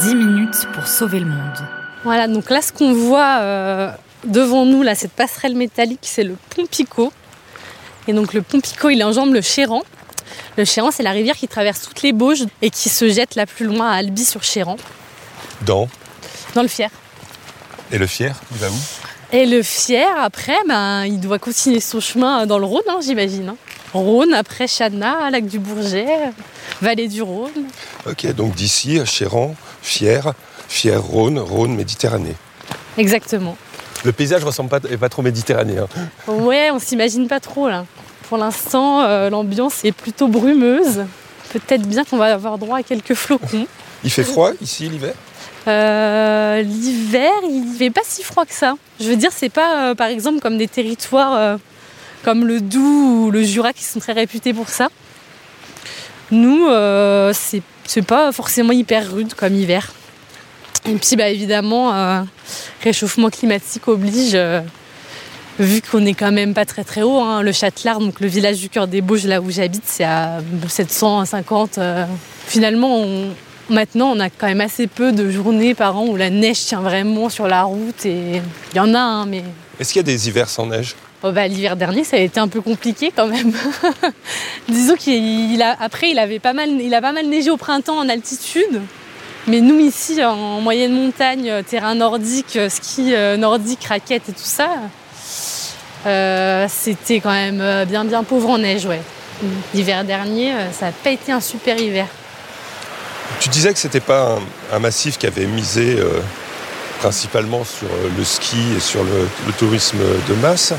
10 0.00 0.14
minutes 0.14 0.66
pour 0.74 0.86
sauver 0.86 1.20
le 1.20 1.26
monde. 1.26 1.58
Voilà, 2.04 2.26
donc 2.26 2.50
là, 2.50 2.60
ce 2.60 2.72
qu'on 2.72 2.92
voit 2.92 3.38
euh, 3.40 3.90
devant 4.24 4.64
nous, 4.66 4.82
là, 4.82 4.94
cette 4.94 5.12
passerelle 5.12 5.54
métallique, 5.54 6.00
c'est 6.02 6.24
le 6.24 6.36
pont 6.50 6.66
Picot. 6.66 7.12
Et 8.08 8.12
donc 8.12 8.34
le 8.34 8.42
pont 8.42 8.60
Picot, 8.60 8.90
il 8.90 9.02
enjambe 9.04 9.32
le 9.32 9.40
Chéran. 9.40 9.82
Le 10.56 10.64
Chéran, 10.64 10.90
c'est 10.90 11.02
la 11.04 11.12
rivière 11.12 11.36
qui 11.36 11.46
traverse 11.46 11.82
toutes 11.82 12.02
les 12.02 12.12
Bauges 12.12 12.44
et 12.62 12.70
qui 12.70 12.88
se 12.88 13.08
jette 13.08 13.36
là 13.36 13.46
plus 13.46 13.66
loin 13.66 13.90
à 13.90 13.94
Albi-sur-Chéran, 13.96 14.76
Dans. 15.64 15.88
dans 16.54 16.62
le 16.62 16.68
Fier. 16.68 16.90
Et 17.92 17.98
le 17.98 18.06
fier, 18.06 18.34
il 18.52 18.58
va 18.58 18.68
où? 18.68 18.72
Et 19.34 19.46
le 19.46 19.62
Fier, 19.62 20.08
après, 20.18 20.56
ben, 20.68 21.04
il 21.06 21.18
doit 21.18 21.38
continuer 21.38 21.80
son 21.80 22.00
chemin 22.00 22.44
dans 22.44 22.58
le 22.58 22.66
Rhône, 22.66 22.82
hein, 22.88 22.98
j'imagine. 23.02 23.48
hein. 23.48 23.56
Rhône, 23.94 24.34
après 24.34 24.66
Chana, 24.66 25.30
Lac 25.30 25.46
du 25.46 25.58
Bourget, 25.58 26.06
Vallée 26.82 27.08
du 27.08 27.22
Rhône. 27.22 27.66
Ok, 28.06 28.26
donc 28.34 28.54
d'ici, 28.54 29.00
Chéran, 29.06 29.54
Fier, 29.80 30.34
Fier, 30.68 31.00
Rhône, 31.02 31.38
Rhône, 31.38 31.74
Méditerranée. 31.74 32.34
Exactement. 32.98 33.56
Le 34.04 34.12
paysage 34.12 34.44
ressemble 34.44 34.68
pas, 34.68 34.80
est 34.90 34.98
pas 34.98 35.08
trop 35.08 35.22
méditerranéen. 35.22 35.86
Ouais, 36.26 36.70
on 36.70 36.78
s'imagine 36.78 37.26
pas 37.26 37.40
trop 37.40 37.68
là. 37.68 37.86
Pour 38.28 38.36
l'instant, 38.36 39.00
euh, 39.02 39.30
l'ambiance 39.30 39.82
est 39.84 39.92
plutôt 39.92 40.28
brumeuse. 40.28 41.04
Peut-être 41.52 41.82
bien 41.82 42.04
qu'on 42.04 42.18
va 42.18 42.34
avoir 42.34 42.58
droit 42.58 42.78
à 42.78 42.82
quelques 42.82 43.14
flocons. 43.14 43.66
Il 44.04 44.10
fait 44.10 44.24
froid 44.24 44.50
ici 44.60 44.88
l'hiver? 44.88 45.14
Euh, 45.68 46.62
L'hiver, 46.62 47.30
il 47.48 47.64
fait 47.78 47.90
pas 47.90 48.00
si 48.04 48.22
froid 48.22 48.44
que 48.44 48.54
ça. 48.54 48.74
Je 49.00 49.08
veux 49.08 49.16
dire, 49.16 49.30
c'est 49.34 49.48
pas 49.48 49.90
euh, 49.90 49.94
par 49.94 50.08
exemple 50.08 50.40
comme 50.40 50.58
des 50.58 50.68
territoires 50.68 51.34
euh, 51.34 51.56
comme 52.24 52.44
le 52.46 52.60
Doubs 52.60 53.26
ou 53.26 53.30
le 53.30 53.42
Jura 53.42 53.72
qui 53.72 53.84
sont 53.84 54.00
très 54.00 54.12
réputés 54.12 54.52
pour 54.54 54.68
ça. 54.68 54.88
Nous, 56.30 56.66
c'est 57.34 58.02
pas 58.06 58.32
forcément 58.32 58.72
hyper 58.72 59.12
rude 59.12 59.34
comme 59.34 59.54
hiver. 59.54 59.92
Et 60.88 60.94
puis, 60.94 61.14
bah, 61.16 61.28
évidemment, 61.28 62.24
réchauffement 62.82 63.28
climatique 63.28 63.86
oblige. 63.86 64.36
vu 65.58 65.82
qu'on 65.82 66.06
est 66.06 66.14
quand 66.14 66.32
même 66.32 66.54
pas 66.54 66.64
très 66.64 66.84
très 66.84 67.02
haut, 67.02 67.20
hein, 67.20 67.42
le 67.42 67.52
Châtelard, 67.52 67.98
donc 68.00 68.20
le 68.20 68.26
village 68.28 68.58
du 68.60 68.70
cœur 68.70 68.86
des 68.88 69.02
Bauges, 69.02 69.26
là 69.26 69.42
où 69.42 69.50
j'habite, 69.50 69.82
c'est 69.84 70.04
à 70.04 70.38
750. 70.68 71.76
euh, 71.76 72.06
finalement, 72.46 72.96
on- 73.00 73.28
maintenant, 73.70 74.12
on 74.14 74.20
a 74.20 74.30
quand 74.30 74.46
même 74.46 74.60
assez 74.60 74.86
peu 74.86 75.12
de 75.12 75.30
journées 75.30 75.74
par 75.74 75.96
an 75.96 76.06
où 76.06 76.16
la 76.16 76.30
neige 76.30 76.60
tient 76.60 76.80
vraiment 76.80 77.28
sur 77.28 77.46
la 77.48 77.62
route. 77.64 78.06
Et 78.06 78.40
il 78.72 78.76
y 78.76 78.80
en 78.80 78.94
a, 78.94 79.00
hein, 79.00 79.26
mais 79.26 79.44
Est-ce 79.78 79.92
qu'il 79.92 80.00
y 80.00 80.04
a 80.04 80.04
des 80.04 80.28
hivers 80.28 80.48
sans 80.48 80.66
neige? 80.66 80.94
Oh 81.24 81.30
bah, 81.30 81.46
l'hiver 81.46 81.76
dernier, 81.76 82.02
ça 82.02 82.16
a 82.16 82.20
été 82.20 82.40
un 82.40 82.48
peu 82.48 82.60
compliqué 82.60 83.12
quand 83.14 83.28
même. 83.28 83.52
Disons 84.68 84.96
qu'il 84.96 85.62
a, 85.62 85.76
après, 85.80 86.10
il 86.10 86.18
avait 86.18 86.40
pas 86.40 86.52
mal, 86.52 86.68
il 86.80 86.92
a 86.94 87.00
pas 87.00 87.12
mal 87.12 87.26
neigé 87.26 87.50
au 87.50 87.56
printemps 87.56 87.98
en 87.98 88.08
altitude. 88.08 88.80
Mais 89.46 89.60
nous 89.60 89.78
ici, 89.78 90.22
en 90.24 90.60
moyenne 90.60 90.92
montagne, 90.92 91.50
euh, 91.50 91.62
terrain 91.62 91.94
nordique, 91.94 92.56
euh, 92.56 92.68
ski 92.68 93.14
euh, 93.14 93.36
nordique, 93.36 93.84
raquettes 93.84 94.28
et 94.28 94.32
tout 94.32 94.38
ça, 94.42 94.68
euh, 96.06 96.66
c'était 96.68 97.20
quand 97.20 97.32
même 97.32 97.84
bien 97.86 98.04
bien 98.04 98.22
pauvre 98.24 98.50
en 98.50 98.58
neige, 98.58 98.86
ouais. 98.86 99.02
L'hiver 99.74 100.04
dernier, 100.04 100.52
ça 100.72 100.86
n'a 100.86 100.92
pas 100.92 101.10
été 101.10 101.32
un 101.32 101.40
super 101.40 101.76
hiver. 101.76 102.06
Tu 103.42 103.48
disais 103.48 103.72
que 103.72 103.78
c'était 103.80 103.98
pas 103.98 104.38
un, 104.72 104.78
massif 104.78 105.18
qui 105.18 105.26
avait 105.26 105.46
misé 105.46 105.96
euh, 105.98 106.20
principalement 107.00 107.64
sur 107.64 107.88
euh, 107.88 108.08
le 108.16 108.22
ski 108.22 108.56
et 108.76 108.78
sur 108.78 109.02
le, 109.02 109.52
tourisme 109.58 109.98
de 110.28 110.34
masse, 110.34 110.72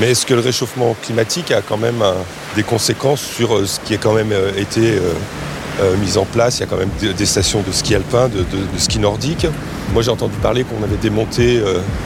mais 0.00 0.10
est-ce 0.10 0.26
que 0.26 0.34
le 0.34 0.40
réchauffement 0.40 0.96
climatique 1.04 1.52
a 1.52 1.62
quand 1.62 1.76
même 1.76 2.02
des 2.56 2.64
conséquences 2.64 3.20
sur 3.20 3.56
euh, 3.56 3.64
ce 3.64 3.78
qui 3.78 3.94
a 3.94 3.96
quand 3.98 4.12
même 4.12 4.32
été 4.56 4.96
euh, 4.96 5.12
euh, 5.82 5.96
mis 5.98 6.18
en 6.18 6.24
place? 6.24 6.58
Il 6.58 6.62
y 6.62 6.64
a 6.64 6.66
quand 6.66 6.78
même 6.78 6.90
des, 7.00 7.26
stations 7.26 7.62
de 7.64 7.70
ski 7.70 7.94
alpin, 7.94 8.28
de, 8.28 8.44
ski 8.76 8.98
nordique. 8.98 9.46
Moi 9.92 10.02
j'ai 10.02 10.10
entendu 10.10 10.34
parler 10.42 10.64
qu'on 10.64 10.82
avait 10.82 10.96
démonté 10.96 11.60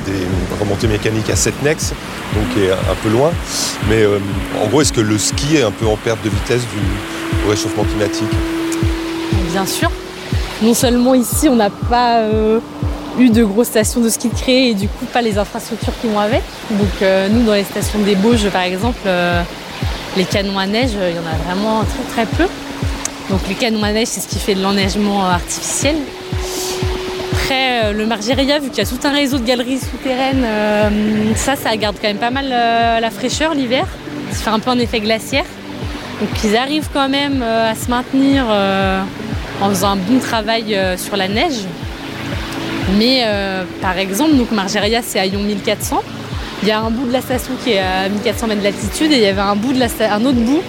des 0.06 0.58
remontées 0.60 0.86
mécaniques 0.86 1.30
à 1.30 1.36
Setnex, 1.36 1.94
donc 2.34 2.62
est 2.62 2.72
un 2.72 2.96
peu 3.02 3.08
loin. 3.08 3.32
Mais 3.88 4.04
en 4.62 4.66
gros, 4.68 4.82
est-ce 4.82 4.92
que 4.92 5.00
le 5.00 5.16
ski 5.16 5.56
est 5.56 5.62
un 5.62 5.70
peu 5.70 5.86
en 5.86 5.96
perte 5.96 6.22
de 6.22 6.28
vitesse 6.28 6.62
du 6.62 7.46
au 7.46 7.50
réchauffement 7.50 7.84
climatique? 7.84 8.28
Bien 9.54 9.66
sûr. 9.66 9.88
Non 10.62 10.74
seulement 10.74 11.14
ici, 11.14 11.48
on 11.48 11.54
n'a 11.54 11.70
pas 11.70 12.18
euh, 12.18 12.58
eu 13.20 13.30
de 13.30 13.44
grosses 13.44 13.68
stations 13.68 14.00
de 14.00 14.08
ski 14.08 14.28
de 14.28 14.34
créer 14.34 14.70
et 14.70 14.74
du 14.74 14.88
coup 14.88 15.04
pas 15.12 15.22
les 15.22 15.38
infrastructures 15.38 15.92
qui 16.00 16.08
vont 16.08 16.18
avec. 16.18 16.42
Donc 16.70 16.88
euh, 17.02 17.28
nous, 17.28 17.44
dans 17.44 17.52
les 17.54 17.62
stations 17.62 18.00
des 18.00 18.16
Bauges, 18.16 18.48
par 18.48 18.62
exemple, 18.62 18.98
euh, 19.06 19.44
les 20.16 20.24
canons 20.24 20.58
à 20.58 20.66
neige, 20.66 20.90
il 20.94 21.14
y 21.14 21.20
en 21.20 21.22
a 21.22 21.36
vraiment 21.46 21.84
très 21.84 22.24
très 22.24 22.36
peu. 22.36 22.50
Donc 23.30 23.42
les 23.48 23.54
canons 23.54 23.84
à 23.84 23.92
neige, 23.92 24.08
c'est 24.08 24.18
ce 24.18 24.26
qui 24.26 24.40
fait 24.40 24.56
de 24.56 24.60
l'enneigement 24.60 25.24
artificiel. 25.24 25.94
Après, 27.34 27.92
le 27.92 28.06
Margeria, 28.06 28.58
vu 28.58 28.70
qu'il 28.70 28.78
y 28.78 28.86
a 28.86 28.90
tout 28.90 29.06
un 29.06 29.12
réseau 29.12 29.38
de 29.38 29.44
galeries 29.44 29.78
souterraines, 29.78 30.44
ça, 31.36 31.54
ça 31.54 31.76
garde 31.76 31.94
quand 32.02 32.08
même 32.08 32.16
pas 32.16 32.30
mal 32.30 32.48
la 32.48 33.10
fraîcheur 33.12 33.54
l'hiver. 33.54 33.86
Ça 34.32 34.38
fait 34.38 34.50
un 34.50 34.58
peu 34.58 34.70
un 34.70 34.78
effet 34.80 34.98
glaciaire. 34.98 35.44
Donc 36.20 36.30
ils 36.42 36.56
arrivent 36.56 36.88
quand 36.92 37.08
même 37.08 37.40
à 37.42 37.76
se 37.76 37.88
maintenir 37.88 38.46
en 39.60 39.68
faisant 39.70 39.90
un 39.90 39.96
bon 39.96 40.18
travail 40.18 40.74
euh, 40.74 40.96
sur 40.96 41.16
la 41.16 41.28
neige. 41.28 41.64
Mais 42.98 43.22
euh, 43.24 43.64
par 43.80 43.98
exemple, 43.98 44.36
donc 44.36 44.50
Margeria 44.52 45.00
c'est 45.02 45.18
à 45.18 45.26
Yon 45.26 45.42
1400. 45.42 46.02
Il 46.62 46.68
y 46.68 46.72
a 46.72 46.80
un 46.80 46.90
bout 46.90 47.06
de 47.06 47.12
la 47.12 47.20
station 47.20 47.54
qui 47.62 47.72
est 47.72 47.80
à 47.80 48.08
1400 48.08 48.46
mètres 48.46 48.62
d'altitude 48.62 49.12
et 49.12 49.16
il 49.16 49.22
y 49.22 49.26
avait 49.26 49.40
un, 49.40 50.24
autre 50.24 50.38
bout 50.38 50.62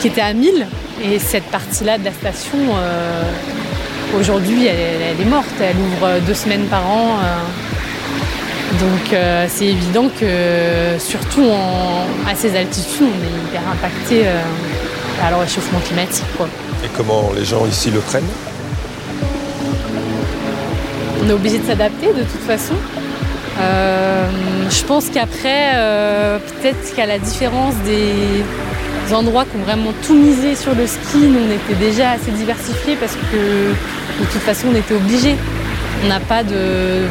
qui 0.00 0.08
était 0.08 0.20
à 0.20 0.32
1000. 0.32 0.66
Et 1.04 1.18
cette 1.18 1.44
partie-là 1.44 1.98
de 1.98 2.04
la 2.04 2.12
station, 2.12 2.58
euh, 2.58 3.22
aujourd'hui, 4.18 4.66
elle, 4.66 5.20
est 5.20 5.28
morte. 5.28 5.46
Elle 5.60 5.76
ouvre 5.76 6.20
deux 6.26 6.34
semaines 6.34 6.66
par 6.66 6.88
an. 6.88 7.18
donc 8.80 9.18
c'est 9.48 9.66
évident 9.66 10.08
que 10.18 10.98
surtout 10.98 11.50
à 12.26 12.34
ces 12.34 12.56
altitudes, 12.56 13.02
on 13.02 13.24
est 13.24 13.48
hyper 13.48 13.62
impacté 13.70 14.24
par 15.20 15.30
le 15.30 15.36
réchauffement 15.36 15.80
climatique. 15.80 16.24
Et 16.84 16.88
comment 16.96 17.32
les 17.34 17.44
gens 17.44 17.66
ici 17.66 17.90
le 17.90 18.00
prennent 18.00 18.22
On 21.22 21.28
est 21.28 21.32
obligé 21.32 21.58
de 21.58 21.66
s'adapter 21.66 22.08
de 22.08 22.22
toute 22.22 22.42
façon. 22.46 22.74
Euh, 23.60 24.26
je 24.68 24.84
pense 24.84 25.08
qu'après, 25.08 25.70
euh, 25.76 26.38
peut-être 26.38 26.94
qu'à 26.94 27.06
la 27.06 27.18
différence 27.18 27.74
des 27.86 29.14
endroits 29.14 29.44
qui 29.44 29.56
ont 29.56 29.64
vraiment 29.64 29.92
tout 30.06 30.14
misé 30.14 30.54
sur 30.56 30.74
le 30.74 30.86
ski, 30.86 31.18
nous 31.18 31.38
on 31.48 31.50
était 31.52 31.78
déjà 31.78 32.10
assez 32.12 32.30
diversifiés 32.32 32.96
parce 32.98 33.14
que 33.14 33.36
de 33.36 34.24
toute 34.30 34.42
façon 34.42 34.68
on 34.72 34.76
était 34.76 34.94
obligés. 34.94 35.36
On 36.04 36.08
n'a 36.08 36.20
pas 36.20 36.42
de, 36.42 37.02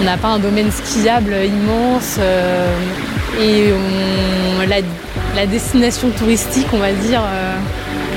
on 0.00 0.04
n'a 0.04 0.16
pas 0.18 0.28
un 0.28 0.38
domaine 0.38 0.70
skiable 0.70 1.34
immense 1.44 2.16
euh, 2.20 2.68
et 3.40 3.72
on- 3.72 4.68
la, 4.68 4.76
la 5.38 5.46
destination 5.46 6.10
touristique, 6.10 6.66
on 6.72 6.78
va 6.78 6.90
dire, 6.90 7.22
euh, 7.24 7.56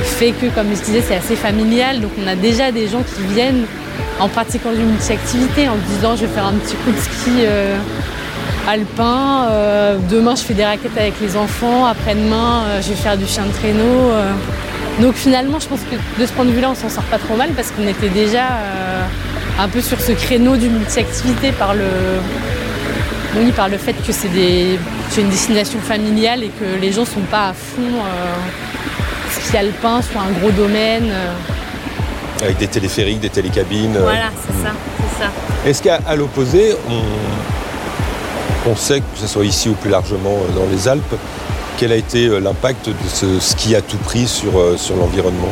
fait 0.02 0.32
que, 0.32 0.48
comme 0.48 0.70
je 0.76 0.82
disais, 0.82 1.04
c'est 1.08 1.14
assez 1.16 1.36
familial. 1.36 2.02
Donc 2.02 2.10
on 2.22 2.28
a 2.28 2.36
déjà 2.36 2.72
des 2.72 2.88
gens 2.88 3.04
qui 3.04 3.22
viennent 3.32 3.66
en 4.20 4.28
pratiquant 4.28 4.72
du 4.72 4.80
multi-activité, 4.80 5.70
en 5.70 5.76
disant 5.88 6.16
je 6.16 6.26
vais 6.26 6.34
faire 6.34 6.48
un 6.48 6.54
petit 6.54 6.76
coup 6.78 6.92
de 6.92 6.98
ski 6.98 7.46
euh, 7.46 7.78
alpin, 8.68 9.46
euh, 9.52 9.98
demain 10.10 10.36
je 10.36 10.42
fais 10.42 10.56
des 10.56 10.66
raquettes 10.66 10.98
avec 10.98 11.14
les 11.22 11.38
enfants, 11.38 11.86
après-demain 11.86 12.82
je 12.82 12.90
vais 12.90 12.96
faire 12.96 13.18
du 13.18 13.28
chien 13.28 13.46
de 13.46 13.52
traîneau. 13.52 14.12
Donc 15.00 15.14
finalement 15.14 15.60
je 15.60 15.68
pense 15.68 15.82
que 15.82 15.96
de 16.20 16.26
ce 16.26 16.32
point 16.34 16.46
de 16.46 16.52
vue-là 16.52 16.72
on 16.72 16.76
s'en 16.76 16.90
sort 16.90 17.04
pas 17.04 17.20
trop 17.20 17.36
mal 17.36 17.50
parce 17.52 17.70
qu'on 17.72 17.88
était 17.88 18.10
déjà 18.10 18.46
un 19.60 19.68
peu 19.68 19.82
sur 19.82 20.00
ce 20.02 20.12
créneau 20.12 20.56
du 20.58 20.70
multi-activité 20.70 21.52
par 21.52 21.74
le, 21.74 21.90
oui, 23.38 23.52
par 23.52 23.70
le 23.70 23.78
fait 23.78 23.94
que 23.94 24.12
c'est 24.12 24.28
des- 24.30 24.78
une 25.18 25.30
destination 25.30 25.80
familiale 25.80 26.44
et 26.44 26.50
que 26.50 26.80
les 26.82 26.92
gens 26.92 27.06
sont 27.06 27.22
pas 27.30 27.50
à 27.50 27.54
fond 27.54 27.82
euh, 27.82 28.34
ski 29.32 29.58
alpin 29.58 30.02
sur 30.02 30.20
un 30.20 30.32
gros 30.40 30.52
domaine. 30.52 31.10
euh. 31.12 31.34
Avec 32.44 32.58
des 32.58 32.68
téléphériques, 32.68 33.20
des 33.20 33.30
télécabines 33.30 33.96
euh. 33.98 34.02
Voilà, 34.04 34.30
c'est 34.46 34.64
ça, 34.64 34.72
c'est 34.98 35.24
ça. 35.24 35.30
Est-ce 35.66 35.82
qu'à 35.84 36.16
l'opposé, 36.16 36.76
on, 36.90 38.72
on 38.72 38.76
sait, 38.76 39.00
que 39.00 39.06
ce 39.16 39.28
soit 39.28 39.46
ici 39.46 39.70
ou 39.70 39.74
plus 39.74 39.90
largement 39.92 40.38
dans 40.56 40.66
les 40.72 40.88
Alpes, 40.88 41.16
quel 41.78 41.92
a 41.92 41.96
été 41.96 42.28
l'impact 42.40 42.90
de 42.90 42.94
ce 43.12 43.40
ski 43.40 43.76
à 43.76 43.82
tout 43.82 43.98
prix 43.98 44.28
sur, 44.28 44.52
sur 44.78 44.96
l'environnement? 44.98 45.50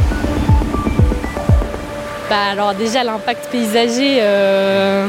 Bah 2.29 2.35
alors 2.51 2.73
déjà 2.75 3.03
l'impact 3.03 3.49
paysager. 3.51 4.17
euh, 4.21 5.07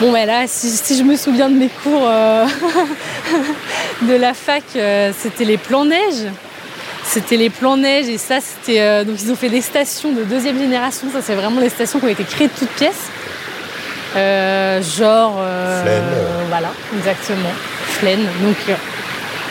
Bon 0.00 0.12
bah 0.12 0.26
là, 0.26 0.44
si, 0.46 0.68
si 0.68 0.98
je 0.98 1.02
me 1.02 1.16
souviens 1.16 1.48
de 1.48 1.54
mes 1.54 1.68
cours 1.68 2.04
euh, 2.06 2.46
de 4.02 4.14
la 4.14 4.34
fac, 4.34 4.62
euh, 4.76 5.10
c'était 5.18 5.44
les 5.46 5.56
plans 5.56 5.86
neige. 5.86 6.26
C'était 7.02 7.38
les 7.38 7.48
plans 7.48 7.78
neige 7.78 8.06
et 8.08 8.18
ça 8.18 8.36
c'était 8.40 8.80
euh, 8.80 9.04
donc 9.04 9.16
ils 9.22 9.32
ont 9.32 9.36
fait 9.36 9.48
des 9.48 9.62
stations 9.62 10.12
de 10.12 10.24
deuxième 10.24 10.58
génération. 10.58 11.06
Ça 11.10 11.22
c'est 11.22 11.34
vraiment 11.34 11.60
les 11.62 11.70
stations 11.70 11.98
qui 11.98 12.04
ont 12.04 12.10
été 12.10 12.24
créées 12.24 12.48
de 12.48 12.52
toutes 12.58 12.70
pièces. 12.70 13.06
Euh, 14.16 14.82
genre 14.82 15.36
euh, 15.40 15.82
Flaine. 15.82 16.48
voilà, 16.48 16.72
exactement. 16.98 17.52
Flaine. 17.88 18.26
Donc 18.42 18.76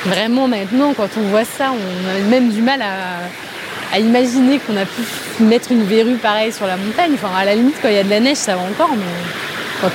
vraiment 0.06 0.48
maintenant 0.48 0.94
quand 0.96 1.10
on 1.18 1.22
voit 1.22 1.46
ça, 1.46 1.72
on 1.72 2.10
a 2.10 2.20
même 2.30 2.52
du 2.52 2.62
mal 2.62 2.84
à, 2.84 3.96
à 3.96 4.00
imaginer 4.00 4.60
qu'on 4.60 4.78
a 4.78 4.86
pu 4.86 5.44
mettre 5.44 5.72
une 5.72 5.86
verrue 5.86 6.18
pareille 6.18 6.52
sur 6.52 6.68
la 6.68 6.78
montagne. 6.78 7.14
Enfin 7.16 7.36
à 7.36 7.46
la 7.46 7.56
limite 7.56 7.78
quand 7.82 7.90
il 7.90 7.96
y 7.96 8.00
a 8.00 8.04
de 8.04 8.12
la 8.12 8.20
neige 8.20 8.38
ça 8.38 8.56
va 8.56 8.62
encore, 8.62 8.92
mais 8.96 9.06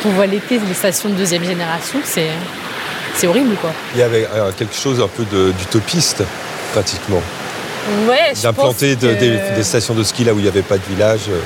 quand 0.03 0.09
on 0.09 0.13
voit 0.13 0.27
l'été 0.27 0.59
les 0.67 0.75
stations 0.75 1.09
de 1.09 1.15
deuxième 1.15 1.45
génération, 1.45 1.99
c'est 2.05 2.29
c'est 3.17 3.27
horrible 3.27 3.57
quoi. 3.57 3.71
Il 3.95 4.01
y 4.01 4.03
avait 4.03 4.29
euh, 4.35 4.51
quelque 4.57 4.75
chose 4.75 5.01
un 5.01 5.09
peu 5.09 5.25
de- 5.25 5.51
d'utopiste, 5.53 6.23
pratiquement. 6.73 7.23
Ouais, 8.09 8.33
D'implanter 8.43 8.95
pense 8.95 9.03
de- 9.05 9.15
que- 9.15 9.19
des, 9.19 9.39
des 9.57 9.63
stations 9.65 9.95
de 9.95 10.05
ski 10.05 10.25
là 10.25 10.33
où 10.33 10.39
il 10.39 10.43
n'y 10.43 10.49
avait 10.49 10.63
pas 10.63 10.77
de 10.79 10.85
village. 10.89 11.23
euh. 11.29 11.41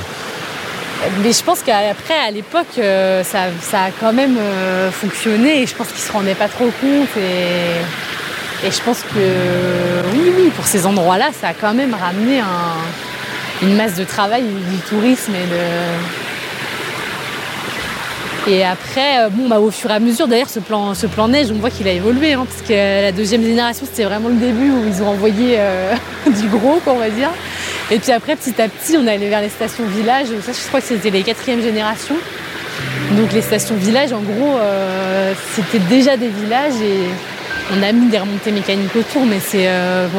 Mais 1.22 1.32
je 1.32 1.42
pense 1.42 1.60
qu'après, 1.60 2.18
à 2.26 2.30
l'époque, 2.30 2.78
euh, 2.78 3.22
ça, 3.24 3.44
ça 3.62 3.84
a 3.84 3.90
quand 3.98 4.12
même 4.12 4.36
euh, 4.38 4.90
fonctionné 4.90 5.62
et 5.62 5.66
je 5.66 5.74
pense 5.74 5.88
qu'ils 5.88 6.02
se 6.02 6.12
rendaient 6.12 6.34
pas 6.34 6.48
trop 6.48 6.70
compte. 6.80 7.08
Et, 7.16 8.66
et 8.66 8.70
je 8.70 8.80
pense 8.82 8.98
que 9.00 10.12
oui, 10.12 10.32
oui, 10.36 10.50
pour 10.56 10.66
ces 10.66 10.86
endroits-là, 10.86 11.30
ça 11.40 11.48
a 11.48 11.54
quand 11.54 11.74
même 11.74 11.94
ramené 11.94 12.40
un- 12.40 13.66
une 13.66 13.76
masse 13.76 13.94
de 13.94 14.04
travail, 14.04 14.42
du 14.42 14.76
tourisme 14.88 15.32
et 15.34 15.46
de. 15.46 15.62
Et 18.46 18.62
après, 18.62 19.20
euh, 19.20 19.28
bon, 19.30 19.48
bah, 19.48 19.58
au 19.58 19.70
fur 19.70 19.90
et 19.90 19.94
à 19.94 20.00
mesure, 20.00 20.28
d'ailleurs, 20.28 20.50
ce 20.50 20.60
plan, 20.60 20.94
ce 20.94 21.06
plan 21.06 21.28
neige, 21.28 21.48
on 21.50 21.58
voit 21.58 21.70
qu'il 21.70 21.88
a 21.88 21.92
évolué, 21.92 22.34
hein, 22.34 22.46
parce 22.46 22.60
que 22.60 23.02
la 23.02 23.10
deuxième 23.10 23.42
génération, 23.42 23.86
c'était 23.90 24.04
vraiment 24.04 24.28
le 24.28 24.34
début 24.34 24.70
où 24.70 24.86
ils 24.86 25.02
ont 25.02 25.08
envoyé 25.08 25.56
euh, 25.58 25.94
du 26.26 26.48
gros, 26.48 26.78
quoi, 26.84 26.92
on 26.92 26.98
va 26.98 27.08
dire. 27.08 27.30
Et 27.90 27.98
puis 27.98 28.12
après, 28.12 28.36
petit 28.36 28.60
à 28.60 28.68
petit, 28.68 28.98
on 28.98 29.06
est 29.06 29.14
allé 29.14 29.30
vers 29.30 29.40
les 29.40 29.48
stations 29.48 29.84
villages. 29.84 30.26
Ça, 30.44 30.52
je 30.52 30.68
crois 30.68 30.80
que 30.80 30.86
c'était 30.86 31.10
les 31.10 31.22
quatrièmes 31.22 31.62
générations. 31.62 32.16
Donc 33.16 33.32
les 33.32 33.42
stations 33.42 33.76
villages, 33.76 34.12
en 34.12 34.20
gros, 34.20 34.58
euh, 34.58 35.32
c'était 35.54 35.78
déjà 35.78 36.16
des 36.16 36.28
villages 36.28 36.74
et 36.82 37.08
on 37.78 37.82
a 37.82 37.92
mis 37.92 38.08
des 38.08 38.18
remontées 38.18 38.52
mécaniques 38.52 38.96
autour. 38.96 39.24
Mais 39.24 39.38
c'est 39.38 39.68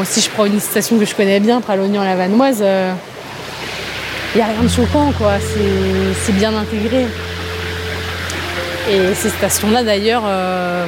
si 0.06 0.22
je 0.22 0.30
prends 0.30 0.46
une 0.46 0.60
station 0.60 0.98
que 0.98 1.06
je 1.06 1.16
connais 1.16 1.40
bien, 1.40 1.60
Pralognan-la-Vanoise, 1.62 2.60
il 2.60 4.38
n'y 4.38 4.42
a 4.42 4.46
rien 4.46 4.64
de 4.64 4.68
choquant, 4.70 5.12
quoi. 5.18 5.34
C'est 6.24 6.36
bien 6.36 6.56
intégré. 6.56 7.06
Et 8.88 9.16
ces 9.16 9.30
stations-là, 9.30 9.84
d'ailleurs, 9.84 10.24
euh, 10.28 10.86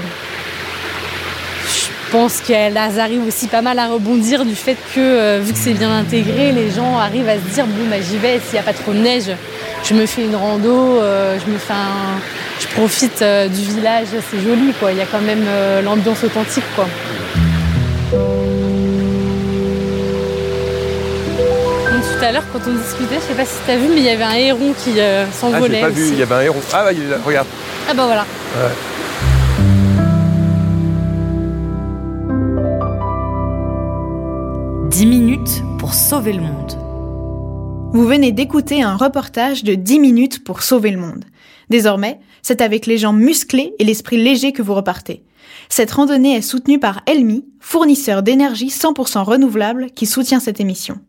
je 1.66 2.12
pense 2.12 2.42
qu'elles 2.42 2.78
arrivent 2.78 3.26
aussi 3.28 3.48
pas 3.48 3.64
mal 3.64 3.80
à 3.80 3.88
rebondir 3.88 4.46
du 4.46 4.54
fait 4.56 4.78
que, 4.94 5.00
euh, 5.00 5.40
vu 5.44 5.52
que 5.52 5.58
c'est 5.58 5.74
bien 5.74 5.92
intégré, 5.98 6.52
les 6.52 6.70
gens 6.70 6.98
arrivent 6.98 7.28
à 7.28 7.36
se 7.36 7.54
dire 7.54 7.66
bon, 7.66 7.90
bah, 7.90 7.96
j'y 8.00 8.18
vais, 8.18 8.40
s'il 8.40 8.54
n'y 8.54 8.60
a 8.60 8.64
pas 8.64 8.74
trop 8.74 8.94
de 8.94 9.00
neige, 9.00 9.32
je 9.84 9.94
me 9.96 10.06
fais 10.06 10.26
une 10.26 10.36
rando, 10.36 10.70
euh, 10.70 11.38
je 11.44 11.52
me 11.52 11.58
fais 11.58 11.74
un... 11.74 12.20
je 12.60 12.68
profite 12.68 13.24
du 13.24 13.62
village, 13.62 14.08
c'est 14.30 14.42
joli, 14.42 14.74
quoi. 14.80 14.92
Il 14.92 15.00
y 15.00 15.02
a 15.02 15.08
quand 15.12 15.22
même 15.22 15.46
l'ambiance 15.84 16.24
authentique, 16.24 16.66
quoi. 16.76 16.88
tout 22.20 22.26
à 22.26 22.32
l'heure 22.32 22.44
quand 22.52 22.60
on 22.68 22.74
discutait, 22.74 23.16
je 23.22 23.28
sais 23.28 23.34
pas 23.36 23.46
si 23.46 23.54
tu 23.64 23.72
as 23.72 23.78
vu, 23.78 23.90
mais 23.90 23.98
il 23.98 24.04
y 24.04 24.10
avait 24.10 24.24
un 24.24 24.34
héron 24.34 24.74
qui 24.74 24.96
s'envolait. 25.32 25.82
Ah, 25.84 25.88
j'ai 25.88 25.94
pas 25.94 26.00
vu, 26.02 26.08
il 26.14 26.18
y 26.18 26.24
avait 26.24 26.36
un 26.36 26.42
héron. 26.42 26.60
Ah, 26.74 26.84
bah, 26.84 26.92
il 26.92 27.14
regarde. 27.24 27.48
Ah 27.90 27.94
bah 27.94 28.06
voilà. 28.06 28.26
«10 34.90 35.06
minutes 35.06 35.64
pour 35.80 35.94
sauver 35.94 36.34
le 36.34 36.42
monde. 36.42 36.74
Vous 37.94 38.06
venez 38.06 38.34
d'écouter 38.34 38.82
un 38.82 38.98
reportage 38.98 39.64
de 39.64 39.76
10 39.76 40.00
minutes 40.00 40.44
pour 40.44 40.64
sauver 40.64 40.92
le 40.92 40.98
monde. 40.98 41.24
Désormais, 41.70 42.20
c'est 42.42 42.60
avec 42.60 42.88
les 42.88 42.98
jambes 42.98 43.20
musclées 43.20 43.74
et 43.80 43.86
l'esprit 43.86 44.18
léger 44.18 44.52
que 44.52 44.62
vous 44.62 44.74
repartez. 44.74 45.24
Cette 45.70 45.92
randonnée 45.92 46.36
est 46.36 46.42
soutenue 46.42 46.80
par 46.80 47.02
Elmi, 47.06 47.46
fournisseur 47.62 48.22
d'énergie 48.22 48.68
100% 48.68 49.24
renouvelable 49.24 49.92
qui 49.92 50.06
soutient 50.08 50.42
cette 50.42 50.60
émission. 50.60 51.00